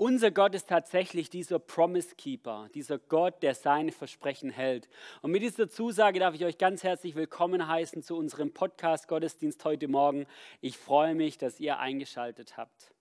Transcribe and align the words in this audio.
Unser 0.00 0.30
Gott 0.30 0.54
ist 0.54 0.70
tatsächlich 0.70 1.28
dieser 1.28 1.58
Promise 1.58 2.14
Keeper, 2.14 2.70
dieser 2.72 2.98
Gott, 2.98 3.42
der 3.42 3.54
seine 3.54 3.92
Versprechen 3.92 4.48
hält. 4.48 4.88
Und 5.20 5.30
mit 5.30 5.42
dieser 5.42 5.68
Zusage 5.68 6.20
darf 6.20 6.34
ich 6.34 6.42
euch 6.46 6.56
ganz 6.56 6.82
herzlich 6.82 7.16
willkommen 7.16 7.68
heißen 7.68 8.02
zu 8.02 8.16
unserem 8.16 8.50
Podcast 8.54 9.08
Gottesdienst 9.08 9.62
heute 9.62 9.88
Morgen. 9.88 10.24
Ich 10.62 10.78
freue 10.78 11.14
mich, 11.14 11.36
dass 11.36 11.60
ihr 11.60 11.78
eingeschaltet 11.80 12.56
habt. 12.56 12.94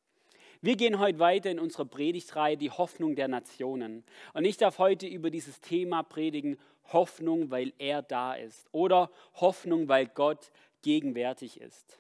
Wir 0.60 0.76
gehen 0.76 1.00
heute 1.00 1.20
weiter 1.20 1.50
in 1.50 1.60
unserer 1.60 1.86
Predigtreihe 1.86 2.58
Die 2.58 2.70
Hoffnung 2.70 3.16
der 3.16 3.30
Nationen. 3.30 4.04
Und 4.34 4.44
ich 4.44 4.58
darf 4.58 4.78
heute 4.78 5.08
über 5.08 5.30
dieses 5.30 5.62
Thema 5.62 6.04
predigen, 6.04 6.58
Hoffnung, 6.92 7.50
weil 7.50 7.72
er 7.78 8.02
da 8.02 8.34
ist 8.34 8.68
oder 8.74 9.10
Hoffnung, 9.36 9.88
weil 9.88 10.08
Gott 10.08 10.52
gegenwärtig 10.82 11.62
ist. 11.62 11.98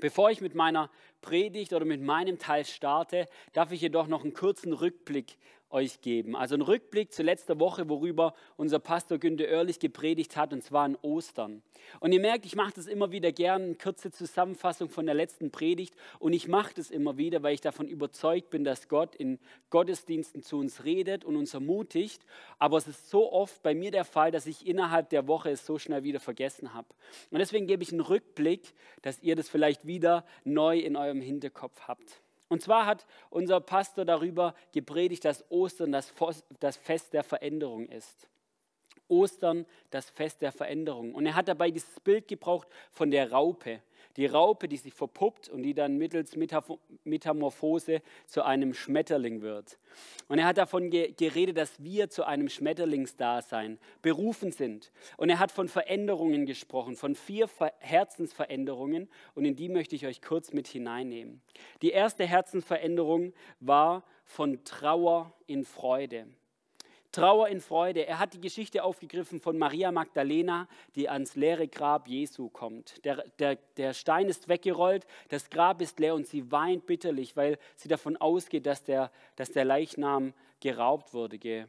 Bevor 0.00 0.30
ich 0.30 0.40
mit 0.40 0.54
meiner 0.54 0.90
Predigt 1.22 1.72
oder 1.72 1.84
mit 1.84 2.02
meinem 2.02 2.38
Teil 2.38 2.64
starte, 2.64 3.26
darf 3.52 3.72
ich 3.72 3.80
jedoch 3.80 4.06
noch 4.06 4.22
einen 4.22 4.34
kurzen 4.34 4.72
Rückblick 4.72 5.38
euch 5.76 6.00
geben. 6.00 6.34
Also 6.34 6.54
ein 6.54 6.62
Rückblick 6.62 7.12
zu 7.12 7.22
letzter 7.22 7.60
Woche, 7.60 7.88
worüber 7.90 8.34
unser 8.56 8.78
Pastor 8.78 9.18
Günter 9.18 9.44
Oerlich 9.44 9.78
gepredigt 9.78 10.34
hat, 10.36 10.54
und 10.54 10.62
zwar 10.62 10.84
an 10.84 10.96
Ostern. 11.02 11.62
Und 12.00 12.12
ihr 12.12 12.20
merkt, 12.20 12.46
ich 12.46 12.56
mache 12.56 12.72
das 12.74 12.86
immer 12.86 13.12
wieder 13.12 13.30
gern, 13.30 13.62
eine 13.62 13.74
kurze 13.74 14.10
Zusammenfassung 14.10 14.88
von 14.88 15.04
der 15.04 15.14
letzten 15.14 15.50
Predigt. 15.50 15.94
Und 16.18 16.32
ich 16.32 16.48
mache 16.48 16.72
das 16.74 16.90
immer 16.90 17.18
wieder, 17.18 17.42
weil 17.42 17.52
ich 17.52 17.60
davon 17.60 17.88
überzeugt 17.88 18.48
bin, 18.48 18.64
dass 18.64 18.88
Gott 18.88 19.14
in 19.14 19.38
Gottesdiensten 19.68 20.42
zu 20.42 20.58
uns 20.58 20.84
redet 20.84 21.24
und 21.26 21.36
uns 21.36 21.52
ermutigt. 21.52 22.24
Aber 22.58 22.78
es 22.78 22.88
ist 22.88 23.10
so 23.10 23.30
oft 23.30 23.62
bei 23.62 23.74
mir 23.74 23.90
der 23.90 24.06
Fall, 24.06 24.30
dass 24.30 24.46
ich 24.46 24.66
innerhalb 24.66 25.10
der 25.10 25.28
Woche 25.28 25.50
es 25.50 25.66
so 25.66 25.78
schnell 25.78 26.02
wieder 26.02 26.20
vergessen 26.20 26.72
habe. 26.72 26.88
Und 27.30 27.38
deswegen 27.38 27.66
gebe 27.66 27.82
ich 27.82 27.92
einen 27.92 28.00
Rückblick, 28.00 28.72
dass 29.02 29.22
ihr 29.22 29.36
das 29.36 29.50
vielleicht 29.50 29.86
wieder 29.86 30.24
neu 30.44 30.78
in 30.78 30.96
eurem 30.96 31.20
Hinterkopf 31.20 31.82
habt. 31.86 32.22
Und 32.48 32.62
zwar 32.62 32.86
hat 32.86 33.06
unser 33.30 33.60
Pastor 33.60 34.04
darüber 34.04 34.54
gepredigt, 34.72 35.24
dass 35.24 35.44
Ostern 35.50 35.92
das 35.92 36.76
Fest 36.76 37.12
der 37.12 37.24
Veränderung 37.24 37.88
ist. 37.88 38.28
Ostern 39.08 39.66
das 39.90 40.10
Fest 40.10 40.42
der 40.42 40.52
Veränderung. 40.52 41.14
Und 41.14 41.26
er 41.26 41.34
hat 41.34 41.48
dabei 41.48 41.70
dieses 41.70 42.00
Bild 42.00 42.28
gebraucht 42.28 42.68
von 42.90 43.10
der 43.10 43.30
Raupe. 43.30 43.80
Die 44.16 44.26
Raupe, 44.26 44.68
die 44.68 44.76
sich 44.76 44.94
verpuppt 44.94 45.48
und 45.48 45.62
die 45.62 45.74
dann 45.74 45.96
mittels 45.98 46.36
Metamorphose 47.04 48.02
zu 48.26 48.42
einem 48.42 48.74
Schmetterling 48.74 49.42
wird. 49.42 49.78
Und 50.28 50.38
er 50.38 50.46
hat 50.46 50.58
davon 50.58 50.90
geredet, 50.90 51.56
dass 51.56 51.82
wir 51.82 52.10
zu 52.10 52.24
einem 52.24 52.48
Schmetterlingsdasein 52.48 53.78
berufen 54.02 54.52
sind. 54.52 54.92
Und 55.16 55.30
er 55.30 55.38
hat 55.38 55.52
von 55.52 55.68
Veränderungen 55.68 56.46
gesprochen, 56.46 56.96
von 56.96 57.14
vier 57.14 57.48
Herzensveränderungen. 57.78 59.08
Und 59.34 59.44
in 59.44 59.56
die 59.56 59.68
möchte 59.68 59.94
ich 59.94 60.06
euch 60.06 60.22
kurz 60.22 60.52
mit 60.52 60.66
hineinnehmen. 60.66 61.40
Die 61.82 61.90
erste 61.90 62.26
Herzensveränderung 62.26 63.32
war 63.60 64.04
von 64.24 64.64
Trauer 64.64 65.32
in 65.46 65.64
Freude. 65.64 66.26
Trauer 67.16 67.48
in 67.48 67.62
Freude. 67.62 68.06
Er 68.06 68.18
hat 68.18 68.34
die 68.34 68.42
Geschichte 68.42 68.84
aufgegriffen 68.84 69.40
von 69.40 69.56
Maria 69.56 69.90
Magdalena, 69.90 70.68
die 70.96 71.08
ans 71.08 71.34
leere 71.34 71.66
Grab 71.66 72.08
Jesu 72.08 72.50
kommt. 72.50 73.02
Der, 73.06 73.24
der, 73.38 73.56
der 73.78 73.94
Stein 73.94 74.28
ist 74.28 74.50
weggerollt, 74.50 75.06
das 75.30 75.48
Grab 75.48 75.80
ist 75.80 75.98
leer 75.98 76.14
und 76.14 76.26
sie 76.26 76.52
weint 76.52 76.84
bitterlich, 76.84 77.34
weil 77.34 77.56
sie 77.74 77.88
davon 77.88 78.18
ausgeht, 78.18 78.66
dass 78.66 78.84
der, 78.84 79.10
dass 79.36 79.50
der 79.50 79.64
Leichnam 79.64 80.34
geraubt 80.60 81.14
wurde, 81.14 81.38
ge, 81.38 81.64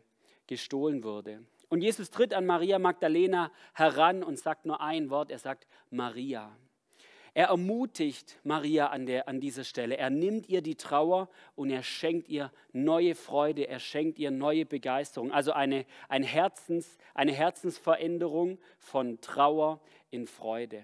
gestohlen 0.47 1.05
wurde. 1.05 1.41
Und 1.69 1.81
Jesus 1.81 2.11
tritt 2.11 2.33
an 2.33 2.45
Maria 2.45 2.77
Magdalena 2.77 3.49
heran 3.73 4.23
und 4.23 4.37
sagt 4.37 4.65
nur 4.65 4.81
ein 4.81 5.09
Wort, 5.09 5.31
er 5.31 5.39
sagt 5.39 5.65
Maria. 5.89 6.51
Er 7.37 7.49
ermutigt 7.49 8.39
Maria 8.43 8.87
an, 8.87 9.05
der, 9.05 9.27
an 9.27 9.39
dieser 9.39 9.63
Stelle. 9.63 9.95
Er 9.95 10.09
nimmt 10.09 10.49
ihr 10.49 10.63
die 10.63 10.73
Trauer 10.73 11.29
und 11.53 11.69
er 11.69 11.83
schenkt 11.83 12.29
ihr 12.29 12.51
neue 12.73 13.13
Freude, 13.13 13.67
er 13.67 13.77
schenkt 13.77 14.17
ihr 14.17 14.31
neue 14.31 14.65
Begeisterung. 14.65 15.31
Also 15.31 15.51
eine, 15.51 15.85
ein 16.09 16.23
Herzens, 16.23 16.97
eine 17.13 17.33
Herzensveränderung 17.33 18.57
von 18.79 19.21
Trauer 19.21 19.79
in 20.09 20.25
Freude. 20.25 20.83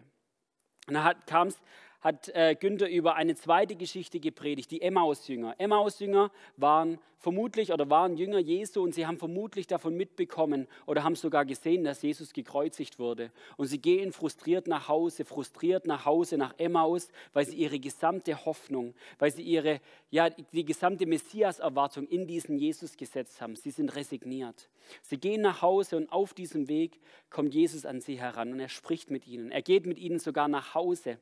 Und 0.88 0.94
dann 0.94 1.16
kam 1.26 1.48
es 1.48 1.60
hat 2.04 2.30
äh, 2.30 2.56
Günther 2.56 2.90
über 2.90 3.16
eine 3.16 3.34
zweite 3.36 3.76
Geschichte 3.76 4.20
gepredigt, 4.20 4.70
die 4.72 4.82
Emmaus-Jünger. 4.82 5.56
Emmaus-Jünger 5.58 6.32
waren 6.58 7.00
vermutlich 7.18 7.72
oder 7.72 7.90
waren 7.90 8.18
Jünger 8.18 8.40
Jesu 8.40 8.84
und 8.84 8.94
sie 8.94 9.08
haben 9.08 9.18
vermutlich 9.18 9.66
davon 9.66 9.96
mitbekommen 9.96 10.68
oder 10.86 11.04
haben 11.04 11.16
sogar 11.16 11.46
gesehen, 11.46 11.86
dass 11.86 12.02
Jesus 12.02 12.34
gekreuzigt 12.34 13.00
wurde. 13.00 13.32
Und 13.56 13.68
sie 13.68 13.80
gehen 13.80 14.12
frustriert 14.12 14.68
nach 14.68 14.90
Hause, 14.90 15.24
frustriert 15.24 15.88
nach 15.88 16.04
Hause, 16.06 16.38
nach 16.38 16.54
Emmaus, 16.58 17.08
weil 17.32 17.46
sie 17.46 17.56
ihre 17.56 17.80
gesamte 17.80 18.46
Hoffnung, 18.46 18.94
weil 19.20 19.32
sie 19.32 19.44
ihre, 19.44 19.80
ja, 20.12 20.30
die 20.30 20.66
gesamte 20.66 21.06
Messias-Erwartung 21.06 22.06
in 22.08 22.28
diesen 22.28 22.58
Jesus 22.58 22.98
gesetzt 22.98 23.40
haben. 23.40 23.56
Sie 23.56 23.72
sind 23.72 23.96
resigniert. 23.96 24.68
Sie 25.02 25.18
gehen 25.18 25.40
nach 25.40 25.62
Hause 25.62 25.96
und 25.96 26.12
auf 26.12 26.34
diesem 26.34 26.68
Weg 26.68 27.00
kommt 27.30 27.54
Jesus 27.54 27.86
an 27.86 28.02
sie 28.02 28.20
heran 28.20 28.52
und 28.52 28.60
er 28.60 28.68
spricht 28.68 29.10
mit 29.10 29.26
ihnen. 29.26 29.50
Er 29.50 29.62
geht 29.62 29.86
mit 29.86 29.98
ihnen 29.98 30.20
sogar 30.20 30.50
nach 30.50 30.76
Hause 30.76 31.18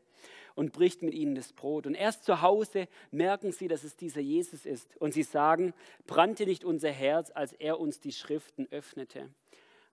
und 0.56 0.74
bricht 0.74 1.02
mit 1.02 1.14
ihnen 1.14 1.36
das 1.36 1.54
Brot. 1.54 1.86
Und 1.88 1.96
erst 1.96 2.24
zu 2.24 2.42
Hause 2.42 2.88
merken 3.12 3.52
sie, 3.52 3.68
dass 3.68 3.84
es 3.84 3.96
dieser 3.96 4.22
Jesus 4.22 4.66
ist. 4.66 4.96
Und 4.98 5.14
sie 5.14 5.24
sagen, 5.24 5.74
brannte 6.08 6.46
nicht 6.46 6.64
unser 6.64 6.92
Herz, 6.92 7.32
als 7.34 7.54
er 7.54 7.80
uns 7.80 8.00
die 8.00 8.12
Schriften 8.12 8.68
öffnete. 8.72 9.30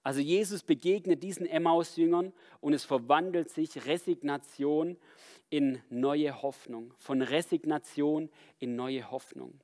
Also 0.03 0.21
Jesus 0.21 0.63
begegnet 0.63 1.23
diesen 1.23 1.47
Emmaus-Jüngern 1.47 2.33
und 2.61 2.73
es 2.73 2.85
verwandelt 2.85 3.51
sich 3.51 3.87
Resignation 3.87 4.97
in 5.51 5.83
neue 5.91 6.43
Hoffnung. 6.43 6.95
Von 6.99 7.23
Resignation 7.23 8.31
in 8.59 8.77
neue 8.77 9.11
Hoffnung. 9.11 9.61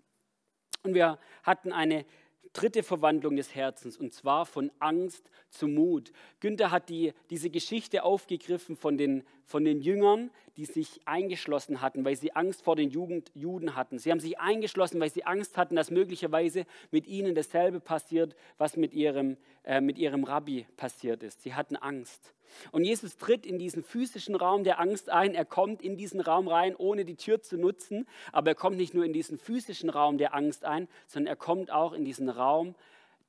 Und 0.83 0.95
wir 0.95 1.19
hatten 1.43 1.73
eine 1.73 2.05
dritte 2.55 2.83
Verwandlung 2.83 3.37
des 3.37 3.55
Herzens 3.55 3.99
und 3.99 4.15
zwar 4.15 4.47
von 4.47 4.71
Angst 4.79 5.31
zu 5.51 5.69
Mut. 5.69 6.13
Günther 6.41 6.71
hat 6.71 6.89
die, 6.89 7.13
diese 7.29 7.51
Geschichte 7.51 8.05
aufgegriffen 8.05 8.77
von 8.77 8.97
den, 8.97 9.25
von 9.45 9.65
den 9.65 9.83
Jüngern, 9.83 10.31
die 10.57 10.65
sich 10.65 11.01
eingeschlossen 11.05 11.81
hatten, 11.81 12.05
weil 12.05 12.17
sie 12.17 12.35
Angst 12.35 12.63
vor 12.63 12.77
den 12.77 12.91
Jugend, 12.91 13.31
Juden 13.35 13.75
hatten. 13.75 13.99
Sie 13.99 14.11
haben 14.11 14.21
sich 14.21 14.39
eingeschlossen, 14.39 15.01
weil 15.01 15.11
sie 15.11 15.25
Angst 15.25 15.57
hatten, 15.57 15.77
dass 15.77 15.91
möglicherweise 15.91 16.65
mit 16.91 17.07
ihnen 17.07 17.35
dasselbe 17.35 17.81
passiert, 17.81 18.37
was 18.57 18.77
mit 18.77 18.95
ihrem, 18.95 19.37
äh, 19.65 19.81
mit 19.81 19.99
ihrem 19.99 20.25
Rabbi 20.25 20.67
passiert 20.77 21.23
ist. 21.23 21.43
Sie 21.43 21.55
hatten 21.55 21.77
Angst. 21.77 22.33
Und 22.73 22.85
Jesus 22.85 23.17
tritt 23.17 23.47
in 23.47 23.59
diesen 23.59 23.83
physischen 23.83 24.35
Raum 24.35 24.65
der 24.65 24.81
Angst 24.81 25.11
ein. 25.11 25.35
Er 25.35 25.45
kommt 25.45 25.83
in 25.83 25.97
diesen 25.97 26.21
Raum 26.21 26.49
rein, 26.49 26.77
ohne 26.77 27.05
die 27.05 27.17
Tür 27.17 27.43
zu 27.43 27.57
nutzen. 27.57 28.07
Aber 28.33 28.51
er 28.51 28.55
kommt 28.55 28.77
nicht 28.77 28.95
nur 28.95 29.05
in 29.05 29.13
diesen 29.13 29.39
physischen 29.39 29.91
Raum 29.91 30.19
der 30.19 30.35
Angst 30.35 30.65
ein, 30.65 30.89
sondern 31.07 31.29
er 31.29 31.37
kommt 31.37 31.71
auch 31.71 31.93
in 31.93 32.05
diesen 32.05 32.29
Raum 32.29 32.75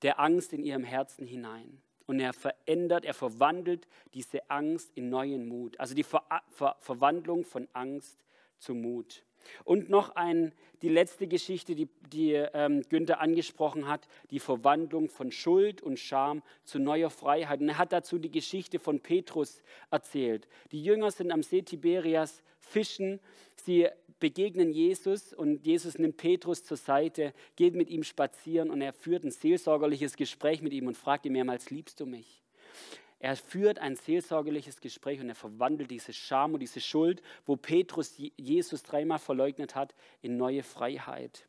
der 0.02 0.20
Angst 0.20 0.54
in 0.54 0.64
ihrem 0.64 0.84
Herzen 0.84 1.26
hinein. 1.26 1.82
Und 2.06 2.20
er 2.20 2.34
verändert, 2.34 3.06
er 3.06 3.14
verwandelt 3.14 3.88
diese 4.14 4.50
Angst 4.50 4.92
in 4.96 5.10
neuen 5.10 5.48
Mut. 5.48 5.80
Also 5.80 5.96
die 5.96 6.04
Ver 6.04 6.24
Ver 6.50 6.76
Verwandlung 6.80 7.44
von 7.44 7.68
Angst 7.74 8.24
zu 8.60 8.76
Mut. 8.76 9.24
Und 9.64 9.90
noch 9.90 10.16
ein, 10.16 10.54
die 10.82 10.90
letzte 10.90 11.28
Geschichte, 11.28 11.76
die, 11.76 11.88
die 12.12 12.34
ähm, 12.34 12.82
Günther 12.90 13.20
angesprochen 13.20 13.88
hat, 13.88 14.08
die 14.32 14.40
Verwandlung 14.40 15.10
von 15.10 15.32
Schuld 15.32 15.82
und 15.82 16.00
Scham 16.00 16.44
zu 16.64 16.80
neuer 16.80 17.10
Freiheit. 17.10 17.62
Und 17.62 17.70
er 17.70 17.78
hat 17.78 17.92
dazu 17.92 18.20
die 18.20 18.32
Geschichte 18.32 18.80
von 18.80 19.00
Petrus 19.00 19.62
erzählt. 19.92 20.48
Die 20.72 20.84
Jünger 20.84 21.12
sind 21.12 21.32
am 21.32 21.44
See 21.44 21.62
Tiberias 21.62 22.44
fischen, 22.60 23.20
sie 23.56 23.88
begegnen 24.20 24.72
Jesus 24.72 25.34
und 25.34 25.66
Jesus 25.66 25.98
nimmt 25.98 26.18
Petrus 26.18 26.64
zur 26.64 26.78
Seite, 26.78 27.34
geht 27.56 27.76
mit 27.76 27.90
ihm 27.90 28.04
spazieren 28.04 28.70
und 28.70 28.82
er 28.82 28.94
führt 28.94 29.24
ein 29.24 29.32
seelsorgerliches 29.32 30.16
Gespräch 30.16 30.62
mit 30.62 30.74
ihm 30.74 30.88
und 30.88 30.98
fragt 30.98 31.26
ihn 31.26 31.34
mehrmals, 31.34 31.70
liebst 31.70 32.00
du 32.00 32.06
mich? 32.06 32.42
Er 33.20 33.36
führt 33.36 33.80
ein 33.80 33.96
seelsorgerliches 33.96 34.82
Gespräch 34.82 35.22
und 35.22 35.30
er 35.30 35.36
verwandelt 35.36 35.90
diese 35.90 36.14
Scham 36.14 36.54
und 36.54 36.60
diese 36.60 36.82
Schuld, 36.82 37.22
wo 37.46 37.56
Petrus 37.56 38.14
Jesus 38.18 38.84
dreimal 38.84 39.20
verleugnet 39.20 39.76
hat, 39.76 39.96
in 40.22 40.38
neue 40.38 40.64
Freiheit. 40.64 41.48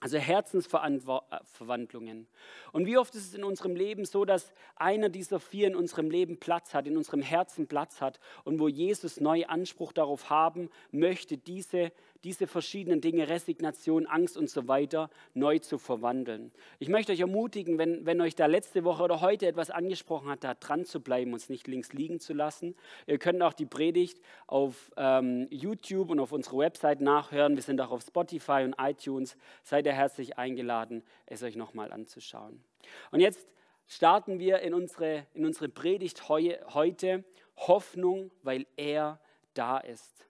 Also 0.00 0.18
Herzensverwandlungen. 0.18 2.26
Und 2.72 2.86
wie 2.86 2.98
oft 2.98 3.14
ist 3.14 3.28
es 3.28 3.34
in 3.34 3.44
unserem 3.44 3.74
Leben 3.74 4.04
so, 4.04 4.26
dass 4.26 4.52
einer 4.76 5.08
dieser 5.08 5.40
vier 5.40 5.68
in 5.68 5.76
unserem 5.76 6.10
Leben 6.10 6.38
Platz 6.38 6.74
hat, 6.74 6.86
in 6.86 6.98
unserem 6.98 7.22
Herzen 7.22 7.66
Platz 7.68 8.02
hat 8.02 8.20
und 8.44 8.58
wo 8.58 8.68
Jesus 8.68 9.20
neu 9.20 9.46
Anspruch 9.46 9.92
darauf 9.92 10.28
haben 10.28 10.68
möchte, 10.90 11.38
diese 11.38 11.92
diese 12.24 12.46
verschiedenen 12.46 13.00
Dinge, 13.00 13.28
Resignation, 13.28 14.06
Angst 14.06 14.36
und 14.36 14.48
so 14.48 14.66
weiter, 14.66 15.10
neu 15.34 15.58
zu 15.58 15.78
verwandeln. 15.78 16.50
Ich 16.78 16.88
möchte 16.88 17.12
euch 17.12 17.20
ermutigen, 17.20 17.78
wenn, 17.78 18.06
wenn 18.06 18.20
euch 18.20 18.34
da 18.34 18.46
letzte 18.46 18.82
Woche 18.84 19.02
oder 19.02 19.20
heute 19.20 19.46
etwas 19.46 19.70
angesprochen 19.70 20.30
hat, 20.30 20.42
da 20.42 20.54
dran 20.54 20.84
zu 20.84 21.00
bleiben 21.00 21.32
und 21.32 21.36
es 21.36 21.48
nicht 21.50 21.68
links 21.68 21.92
liegen 21.92 22.20
zu 22.20 22.32
lassen. 22.32 22.74
Ihr 23.06 23.18
könnt 23.18 23.42
auch 23.42 23.52
die 23.52 23.66
Predigt 23.66 24.20
auf 24.46 24.90
ähm, 24.96 25.46
YouTube 25.50 26.10
und 26.10 26.18
auf 26.18 26.32
unserer 26.32 26.58
Website 26.58 27.00
nachhören. 27.00 27.56
Wir 27.56 27.62
sind 27.62 27.80
auch 27.80 27.90
auf 27.90 28.02
Spotify 28.02 28.62
und 28.64 28.74
iTunes. 28.78 29.36
Seid 29.62 29.86
ihr 29.86 29.92
herzlich 29.92 30.38
eingeladen, 30.38 31.02
es 31.26 31.42
euch 31.42 31.56
nochmal 31.56 31.92
anzuschauen. 31.92 32.64
Und 33.10 33.20
jetzt 33.20 33.46
starten 33.86 34.38
wir 34.38 34.60
in 34.60 34.72
unsere, 34.72 35.26
in 35.34 35.44
unsere 35.44 35.68
Predigt 35.68 36.28
heu, 36.28 36.54
heute 36.72 37.24
Hoffnung, 37.56 38.30
weil 38.42 38.66
er 38.76 39.20
da 39.52 39.78
ist. 39.78 40.26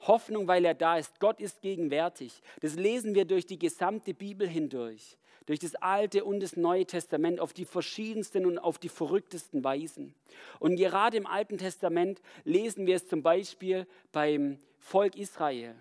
Hoffnung, 0.00 0.46
weil 0.46 0.64
er 0.64 0.74
da 0.74 0.96
ist. 0.98 1.18
Gott 1.20 1.40
ist 1.40 1.60
gegenwärtig. 1.60 2.40
Das 2.60 2.74
lesen 2.74 3.14
wir 3.14 3.24
durch 3.24 3.46
die 3.46 3.58
gesamte 3.58 4.14
Bibel 4.14 4.46
hindurch, 4.46 5.16
durch 5.46 5.58
das 5.58 5.74
Alte 5.76 6.24
und 6.24 6.40
das 6.40 6.56
Neue 6.56 6.86
Testament 6.86 7.40
auf 7.40 7.52
die 7.52 7.64
verschiedensten 7.64 8.46
und 8.46 8.58
auf 8.58 8.78
die 8.78 8.88
verrücktesten 8.88 9.64
Weisen. 9.64 10.14
Und 10.60 10.76
gerade 10.76 11.16
im 11.16 11.26
Alten 11.26 11.58
Testament 11.58 12.20
lesen 12.44 12.86
wir 12.86 12.96
es 12.96 13.08
zum 13.08 13.22
Beispiel 13.22 13.86
beim 14.12 14.58
Volk 14.78 15.16
Israel. 15.16 15.74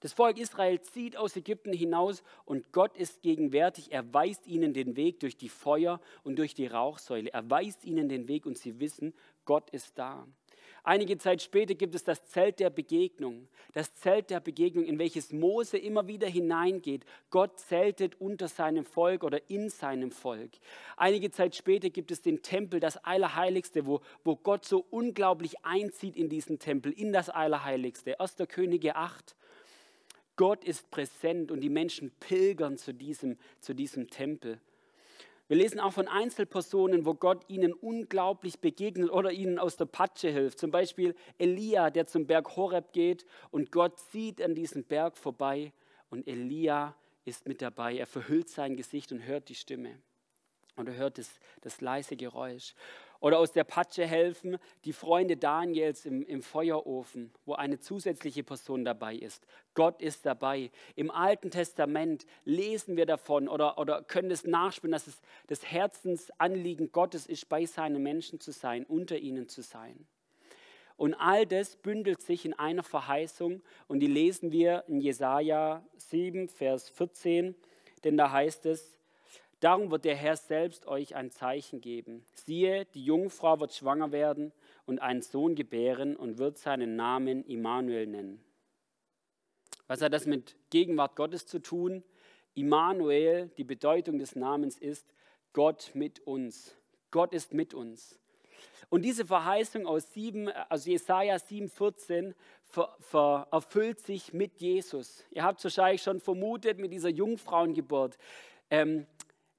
Das 0.00 0.14
Volk 0.14 0.38
Israel 0.38 0.80
zieht 0.80 1.16
aus 1.16 1.36
Ägypten 1.36 1.74
hinaus 1.74 2.22
und 2.46 2.72
Gott 2.72 2.96
ist 2.96 3.20
gegenwärtig. 3.20 3.92
Er 3.92 4.14
weist 4.14 4.46
ihnen 4.46 4.72
den 4.72 4.96
Weg 4.96 5.20
durch 5.20 5.36
die 5.36 5.50
Feuer 5.50 6.00
und 6.22 6.36
durch 6.36 6.54
die 6.54 6.66
Rauchsäule. 6.66 7.30
Er 7.30 7.50
weist 7.50 7.84
ihnen 7.84 8.08
den 8.08 8.26
Weg 8.26 8.46
und 8.46 8.56
sie 8.56 8.80
wissen, 8.80 9.12
Gott 9.44 9.68
ist 9.70 9.98
da. 9.98 10.26
Einige 10.82 11.18
Zeit 11.18 11.42
später 11.42 11.74
gibt 11.74 11.94
es 11.94 12.04
das 12.04 12.24
Zelt 12.26 12.60
der 12.60 12.70
Begegnung. 12.70 13.48
Das 13.72 13.94
Zelt 13.94 14.30
der 14.30 14.40
Begegnung, 14.40 14.84
in 14.84 14.98
welches 14.98 15.32
Mose 15.32 15.78
immer 15.78 16.06
wieder 16.06 16.26
hineingeht. 16.26 17.04
Gott 17.30 17.58
zeltet 17.58 18.20
unter 18.20 18.48
seinem 18.48 18.84
Volk 18.84 19.22
oder 19.22 19.50
in 19.50 19.68
seinem 19.68 20.10
Volk. 20.10 20.52
Einige 20.96 21.30
Zeit 21.30 21.54
später 21.54 21.90
gibt 21.90 22.10
es 22.10 22.22
den 22.22 22.42
Tempel, 22.42 22.80
das 22.80 22.96
Allerheiligste, 22.96 23.86
wo, 23.86 24.00
wo 24.24 24.36
Gott 24.36 24.64
so 24.64 24.84
unglaublich 24.90 25.64
einzieht 25.64 26.16
in 26.16 26.28
diesen 26.28 26.58
Tempel, 26.58 26.92
in 26.92 27.12
das 27.12 27.28
Allerheiligste. 27.28 28.18
1. 28.18 28.36
Könige 28.48 28.96
8. 28.96 29.36
Gott 30.36 30.64
ist 30.64 30.90
präsent 30.90 31.50
und 31.50 31.60
die 31.60 31.68
Menschen 31.68 32.10
pilgern 32.18 32.78
zu 32.78 32.94
diesem, 32.94 33.36
zu 33.60 33.74
diesem 33.74 34.08
Tempel. 34.08 34.58
Wir 35.50 35.56
lesen 35.56 35.80
auch 35.80 35.92
von 35.92 36.06
Einzelpersonen, 36.06 37.04
wo 37.04 37.14
Gott 37.14 37.42
ihnen 37.48 37.72
unglaublich 37.72 38.60
begegnet 38.60 39.10
oder 39.10 39.32
ihnen 39.32 39.58
aus 39.58 39.76
der 39.76 39.86
Patsche 39.86 40.30
hilft. 40.30 40.60
Zum 40.60 40.70
Beispiel 40.70 41.16
Elia, 41.38 41.90
der 41.90 42.06
zum 42.06 42.28
Berg 42.28 42.54
Horeb 42.54 42.92
geht 42.92 43.26
und 43.50 43.72
Gott 43.72 43.98
sieht 43.98 44.40
an 44.40 44.54
diesem 44.54 44.84
Berg 44.84 45.18
vorbei 45.18 45.72
und 46.08 46.28
Elia 46.28 46.94
ist 47.24 47.48
mit 47.48 47.62
dabei. 47.62 47.96
Er 47.96 48.06
verhüllt 48.06 48.48
sein 48.48 48.76
Gesicht 48.76 49.10
und 49.10 49.26
hört 49.26 49.48
die 49.48 49.56
Stimme 49.56 49.98
und 50.76 50.86
er 50.86 50.94
hört 50.94 51.18
das, 51.18 51.28
das 51.62 51.80
leise 51.80 52.14
Geräusch. 52.14 52.76
Oder 53.20 53.38
aus 53.38 53.52
der 53.52 53.64
Patsche 53.64 54.06
helfen 54.06 54.56
die 54.84 54.94
Freunde 54.94 55.36
Daniels 55.36 56.06
im, 56.06 56.24
im 56.24 56.42
Feuerofen, 56.42 57.30
wo 57.44 57.52
eine 57.52 57.78
zusätzliche 57.78 58.42
Person 58.42 58.84
dabei 58.84 59.14
ist. 59.14 59.46
Gott 59.74 60.00
ist 60.00 60.24
dabei. 60.24 60.70
Im 60.96 61.10
Alten 61.10 61.50
Testament 61.50 62.24
lesen 62.44 62.96
wir 62.96 63.04
davon 63.04 63.46
oder, 63.46 63.76
oder 63.76 64.02
können 64.02 64.30
es 64.30 64.44
nachspielen, 64.44 64.92
dass 64.92 65.06
es 65.06 65.20
das 65.48 65.70
Herzensanliegen 65.70 66.92
Gottes 66.92 67.26
ist, 67.26 67.48
bei 67.50 67.66
seinen 67.66 68.02
Menschen 68.02 68.40
zu 68.40 68.52
sein, 68.52 68.86
unter 68.86 69.18
ihnen 69.18 69.48
zu 69.48 69.60
sein. 69.60 70.06
Und 70.96 71.14
all 71.14 71.46
das 71.46 71.76
bündelt 71.76 72.22
sich 72.22 72.44
in 72.44 72.54
einer 72.54 72.82
Verheißung 72.82 73.62
und 73.86 74.00
die 74.00 74.06
lesen 74.06 74.50
wir 74.50 74.84
in 74.86 75.00
Jesaja 75.00 75.82
7, 75.96 76.48
Vers 76.48 76.88
14, 76.90 77.54
denn 78.04 78.16
da 78.16 78.30
heißt 78.32 78.66
es, 78.66 78.99
Darum 79.60 79.90
wird 79.90 80.06
der 80.06 80.16
Herr 80.16 80.36
selbst 80.36 80.86
euch 80.86 81.14
ein 81.14 81.30
Zeichen 81.30 81.82
geben. 81.82 82.24
Siehe, 82.34 82.86
die 82.86 83.04
Jungfrau 83.04 83.60
wird 83.60 83.74
schwanger 83.74 84.10
werden 84.10 84.52
und 84.86 85.00
einen 85.00 85.20
Sohn 85.20 85.54
gebären 85.54 86.16
und 86.16 86.38
wird 86.38 86.56
seinen 86.56 86.96
Namen 86.96 87.44
Immanuel 87.44 88.06
nennen. 88.06 88.42
Was 89.86 90.00
hat 90.00 90.14
das 90.14 90.24
mit 90.24 90.56
Gegenwart 90.70 91.14
Gottes 91.14 91.46
zu 91.46 91.58
tun? 91.58 92.02
Immanuel, 92.54 93.50
die 93.58 93.64
Bedeutung 93.64 94.18
des 94.18 94.34
Namens 94.34 94.78
ist 94.78 95.12
Gott 95.52 95.90
mit 95.94 96.20
uns. 96.20 96.74
Gott 97.10 97.34
ist 97.34 97.52
mit 97.52 97.74
uns. 97.74 98.18
Und 98.88 99.02
diese 99.02 99.26
Verheißung 99.26 99.86
aus 99.86 100.12
7, 100.14 100.48
also 100.48 100.90
Jesaja 100.90 101.36
7,14 101.36 102.34
ver, 102.64 102.96
ver, 103.00 103.46
erfüllt 103.52 104.00
sich 104.00 104.32
mit 104.32 104.60
Jesus. 104.60 105.24
Ihr 105.30 105.44
habt 105.44 105.58
es 105.58 105.64
wahrscheinlich 105.64 106.02
schon 106.02 106.20
vermutet 106.20 106.78
mit 106.78 106.92
dieser 106.92 107.08
Jungfrauengeburt. 107.10 108.16
Ähm, 108.70 109.06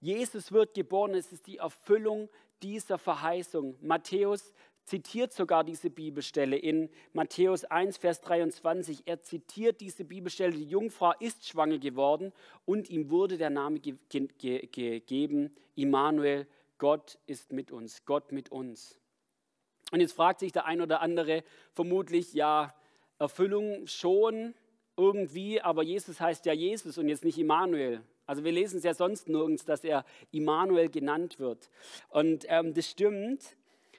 Jesus 0.02 0.52
wird 0.52 0.74
geboren, 0.74 1.14
es 1.14 1.32
ist 1.32 1.48
die 1.48 1.58
Erfüllung 1.58 2.30
dieser 2.64 2.98
Verheißung. 2.98 3.78
Matthäus 3.82 4.52
zitiert 4.84 5.32
sogar 5.32 5.64
diese 5.64 5.92
Bibelstelle 5.92 6.58
in 6.58 6.90
Matthäus 7.14 7.64
1, 7.66 7.98
Vers 7.98 8.20
23. 8.22 9.04
Er 9.06 9.22
zitiert 9.22 9.80
diese 9.80 10.04
Bibelstelle, 10.04 10.54
die 10.54 10.66
Jungfrau 10.66 11.14
ist 11.20 11.48
schwanger 11.48 11.78
geworden 11.78 12.34
und 12.66 12.90
ihm 12.90 13.12
wurde 13.12 13.38
der 13.38 13.52
Name 13.52 13.80
ge 13.80 13.96
ge 14.10 14.68
gegeben, 14.68 15.52
Immanuel, 15.76 16.48
Gott 16.80 17.20
ist 17.28 17.54
mit 17.54 17.72
uns, 17.72 18.04
Gott 18.06 18.32
mit 18.32 18.52
uns. 18.52 19.00
Und 19.92 20.00
jetzt 20.00 20.14
fragt 20.14 20.40
sich 20.40 20.52
der 20.52 20.66
ein 20.66 20.82
oder 20.82 21.02
andere 21.02 21.44
vermutlich, 21.74 22.34
ja, 22.34 22.74
Erfüllung 23.20 23.86
schon 23.86 24.56
irgendwie, 24.98 25.62
aber 25.62 25.84
Jesus 25.84 26.20
heißt 26.20 26.46
ja 26.48 26.54
Jesus 26.54 26.98
und 26.98 27.08
jetzt 27.08 27.24
nicht 27.24 27.38
Immanuel. 27.38 28.04
Also 28.26 28.44
wir 28.44 28.52
lesen 28.52 28.78
es 28.78 28.84
ja 28.84 28.94
sonst 28.94 29.28
nirgends, 29.28 29.66
dass 29.66 29.84
er 29.84 30.06
Immanuel 30.32 30.90
genannt 30.90 31.40
wird. 31.40 31.70
Und 32.10 32.46
ähm, 32.48 32.74
das 32.74 32.90
stimmt. 32.90 33.56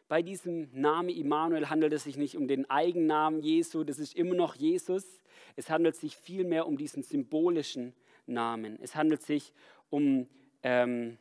Bei 0.09 0.21
diesem 0.21 0.69
Namen 0.73 1.09
Immanuel 1.09 1.71
handelt 1.71 1.93
es 1.95 2.05
sich 2.05 2.19
nicht 2.19 2.37
um 2.37 2.47
den 2.47 2.69
Eigennamen 2.69 3.41
Jesu, 3.41 3.83
das 3.83 3.99
ist 3.99 4.15
immer 4.15 4.35
noch 4.35 4.57
Jesus. 4.57 5.07
Es 5.57 5.71
handelt 5.71 5.97
sich 5.97 6.17
vielmehr 6.17 6.67
um 6.67 6.77
diesen 6.77 7.03
symbolischen 7.03 7.95
Namen. 8.27 8.79
Es 8.83 8.95
handelt 8.95 9.23
sich 9.23 9.53
um, 9.91 10.29
ähm, 10.63 11.17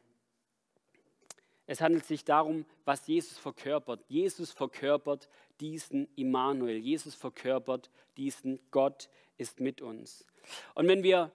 es 1.67 1.79
handelt 1.79 2.05
sich 2.05 2.25
darum, 2.25 2.65
was 2.83 3.07
Jesus 3.07 3.37
verkörpert. 3.37 4.03
Jesus 4.09 4.51
verkörpert 4.51 5.29
diesen 5.61 6.07
Immanuel. 6.15 6.77
Jesus 6.77 7.15
verkörpert 7.15 7.89
diesen 8.17 8.59
Gott 8.71 9.09
ist 9.37 9.59
mit 9.59 9.81
uns. 9.81 10.25
Und 10.75 10.87
wenn 10.87 11.03
wir 11.03 11.31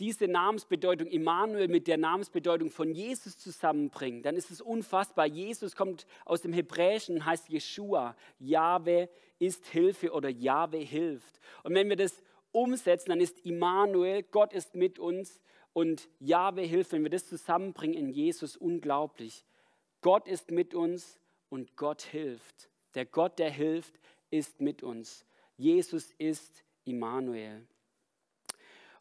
diese 0.00 0.26
Namensbedeutung 0.26 1.08
Immanuel 1.08 1.68
mit 1.68 1.86
der 1.86 1.98
Namensbedeutung 1.98 2.70
von 2.70 2.92
Jesus 2.92 3.38
zusammenbringen, 3.38 4.22
dann 4.22 4.34
ist 4.34 4.50
es 4.50 4.60
unfassbar. 4.60 5.26
Jesus 5.26 5.76
kommt 5.76 6.06
aus 6.24 6.40
dem 6.40 6.52
Hebräischen 6.52 7.24
heißt 7.24 7.48
Jeshua. 7.50 8.16
Jahwe 8.38 9.10
ist 9.38 9.66
Hilfe 9.66 10.12
oder 10.12 10.30
Jahwe 10.30 10.78
hilft. 10.78 11.38
Und 11.62 11.74
wenn 11.74 11.88
wir 11.88 11.96
das 11.96 12.22
umsetzen, 12.52 13.10
dann 13.10 13.20
ist 13.20 13.44
Immanuel, 13.44 14.22
Gott 14.22 14.52
ist 14.52 14.74
mit 14.74 14.98
uns 14.98 15.40
und 15.72 16.08
Jahwe 16.18 16.62
hilft. 16.62 16.92
Wenn 16.92 17.02
wir 17.02 17.10
das 17.10 17.28
zusammenbringen 17.28 17.96
in 17.96 18.08
Jesus, 18.08 18.56
unglaublich. 18.56 19.44
Gott 20.00 20.26
ist 20.26 20.50
mit 20.50 20.74
uns 20.74 21.18
und 21.50 21.76
Gott 21.76 22.02
hilft. 22.02 22.70
Der 22.94 23.04
Gott, 23.04 23.38
der 23.38 23.50
hilft, 23.50 24.00
ist 24.30 24.60
mit 24.60 24.82
uns. 24.82 25.26
Jesus 25.56 26.12
ist 26.18 26.64
Immanuel. 26.84 27.66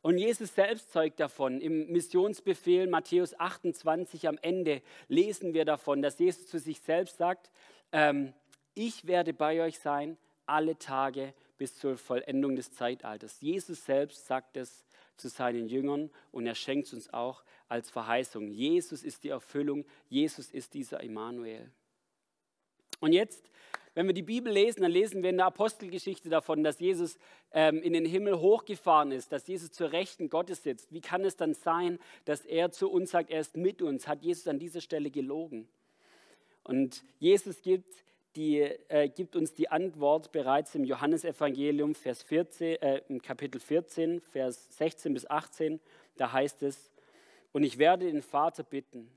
Und 0.01 0.17
Jesus 0.17 0.55
selbst 0.55 0.91
zeugt 0.91 1.19
davon. 1.19 1.59
Im 1.59 1.91
Missionsbefehl 1.91 2.87
Matthäus 2.87 3.37
28 3.37 4.27
am 4.27 4.37
Ende 4.41 4.81
lesen 5.07 5.53
wir 5.53 5.65
davon, 5.65 6.01
dass 6.01 6.19
Jesus 6.19 6.47
zu 6.47 6.57
sich 6.57 6.79
selbst 6.79 7.17
sagt, 7.17 7.51
ähm, 7.91 8.33
ich 8.75 9.07
werde 9.07 9.33
bei 9.33 9.61
euch 9.61 9.79
sein 9.79 10.17
alle 10.45 10.77
Tage 10.77 11.33
bis 11.57 11.77
zur 11.77 11.97
Vollendung 11.97 12.55
des 12.55 12.71
Zeitalters. 12.71 13.41
Jesus 13.41 13.85
selbst 13.85 14.25
sagt 14.25 14.55
es 14.55 14.85
zu 15.17 15.27
seinen 15.27 15.67
Jüngern 15.67 16.09
und 16.31 16.47
er 16.47 16.55
schenkt 16.55 16.87
es 16.87 16.93
uns 16.93 17.13
auch 17.13 17.43
als 17.67 17.89
Verheißung. 17.89 18.47
Jesus 18.47 19.03
ist 19.03 19.23
die 19.25 19.29
Erfüllung, 19.29 19.85
Jesus 20.07 20.49
ist 20.49 20.73
dieser 20.73 21.01
Immanuel. 21.01 21.69
Und 23.01 23.13
jetzt 23.13 23.49
wenn 23.95 24.05
wir 24.05 24.13
die 24.13 24.21
Bibel 24.21 24.53
lesen, 24.53 24.81
dann 24.81 24.91
lesen 24.91 25.23
wir 25.23 25.31
in 25.31 25.37
der 25.37 25.47
Apostelgeschichte 25.47 26.29
davon, 26.29 26.63
dass 26.63 26.79
Jesus 26.79 27.17
ähm, 27.51 27.81
in 27.81 27.93
den 27.93 28.05
Himmel 28.05 28.39
hochgefahren 28.39 29.11
ist, 29.11 29.31
dass 29.31 29.47
Jesus 29.47 29.71
zur 29.71 29.91
Rechten 29.91 30.29
Gottes 30.29 30.63
sitzt. 30.63 30.93
Wie 30.93 31.01
kann 31.01 31.25
es 31.25 31.35
dann 31.35 31.53
sein, 31.53 31.99
dass 32.25 32.45
er 32.45 32.71
zu 32.71 32.89
uns 32.89 33.11
sagt, 33.11 33.31
er 33.31 33.41
ist 33.41 33.57
mit 33.57 33.81
uns? 33.81 34.07
Hat 34.07 34.21
Jesus 34.21 34.47
an 34.47 34.59
dieser 34.59 34.81
Stelle 34.81 35.09
gelogen? 35.09 35.67
Und 36.63 37.03
Jesus 37.17 37.61
gibt, 37.61 38.03
die, 38.35 38.59
äh, 38.59 39.09
gibt 39.09 39.35
uns 39.35 39.55
die 39.55 39.69
Antwort 39.69 40.31
bereits 40.31 40.75
im 40.75 40.83
Johannesevangelium, 40.83 41.95
Vers 41.95 42.21
14, 42.21 42.81
äh, 42.81 43.01
im 43.09 43.21
Kapitel 43.21 43.59
14, 43.59 44.21
Vers 44.21 44.67
16 44.77 45.13
bis 45.13 45.27
18. 45.27 45.79
Da 46.15 46.31
heißt 46.31 46.61
es, 46.61 46.91
und 47.53 47.63
ich 47.63 47.79
werde 47.79 48.05
den 48.05 48.21
Vater 48.21 48.63
bitten, 48.63 49.09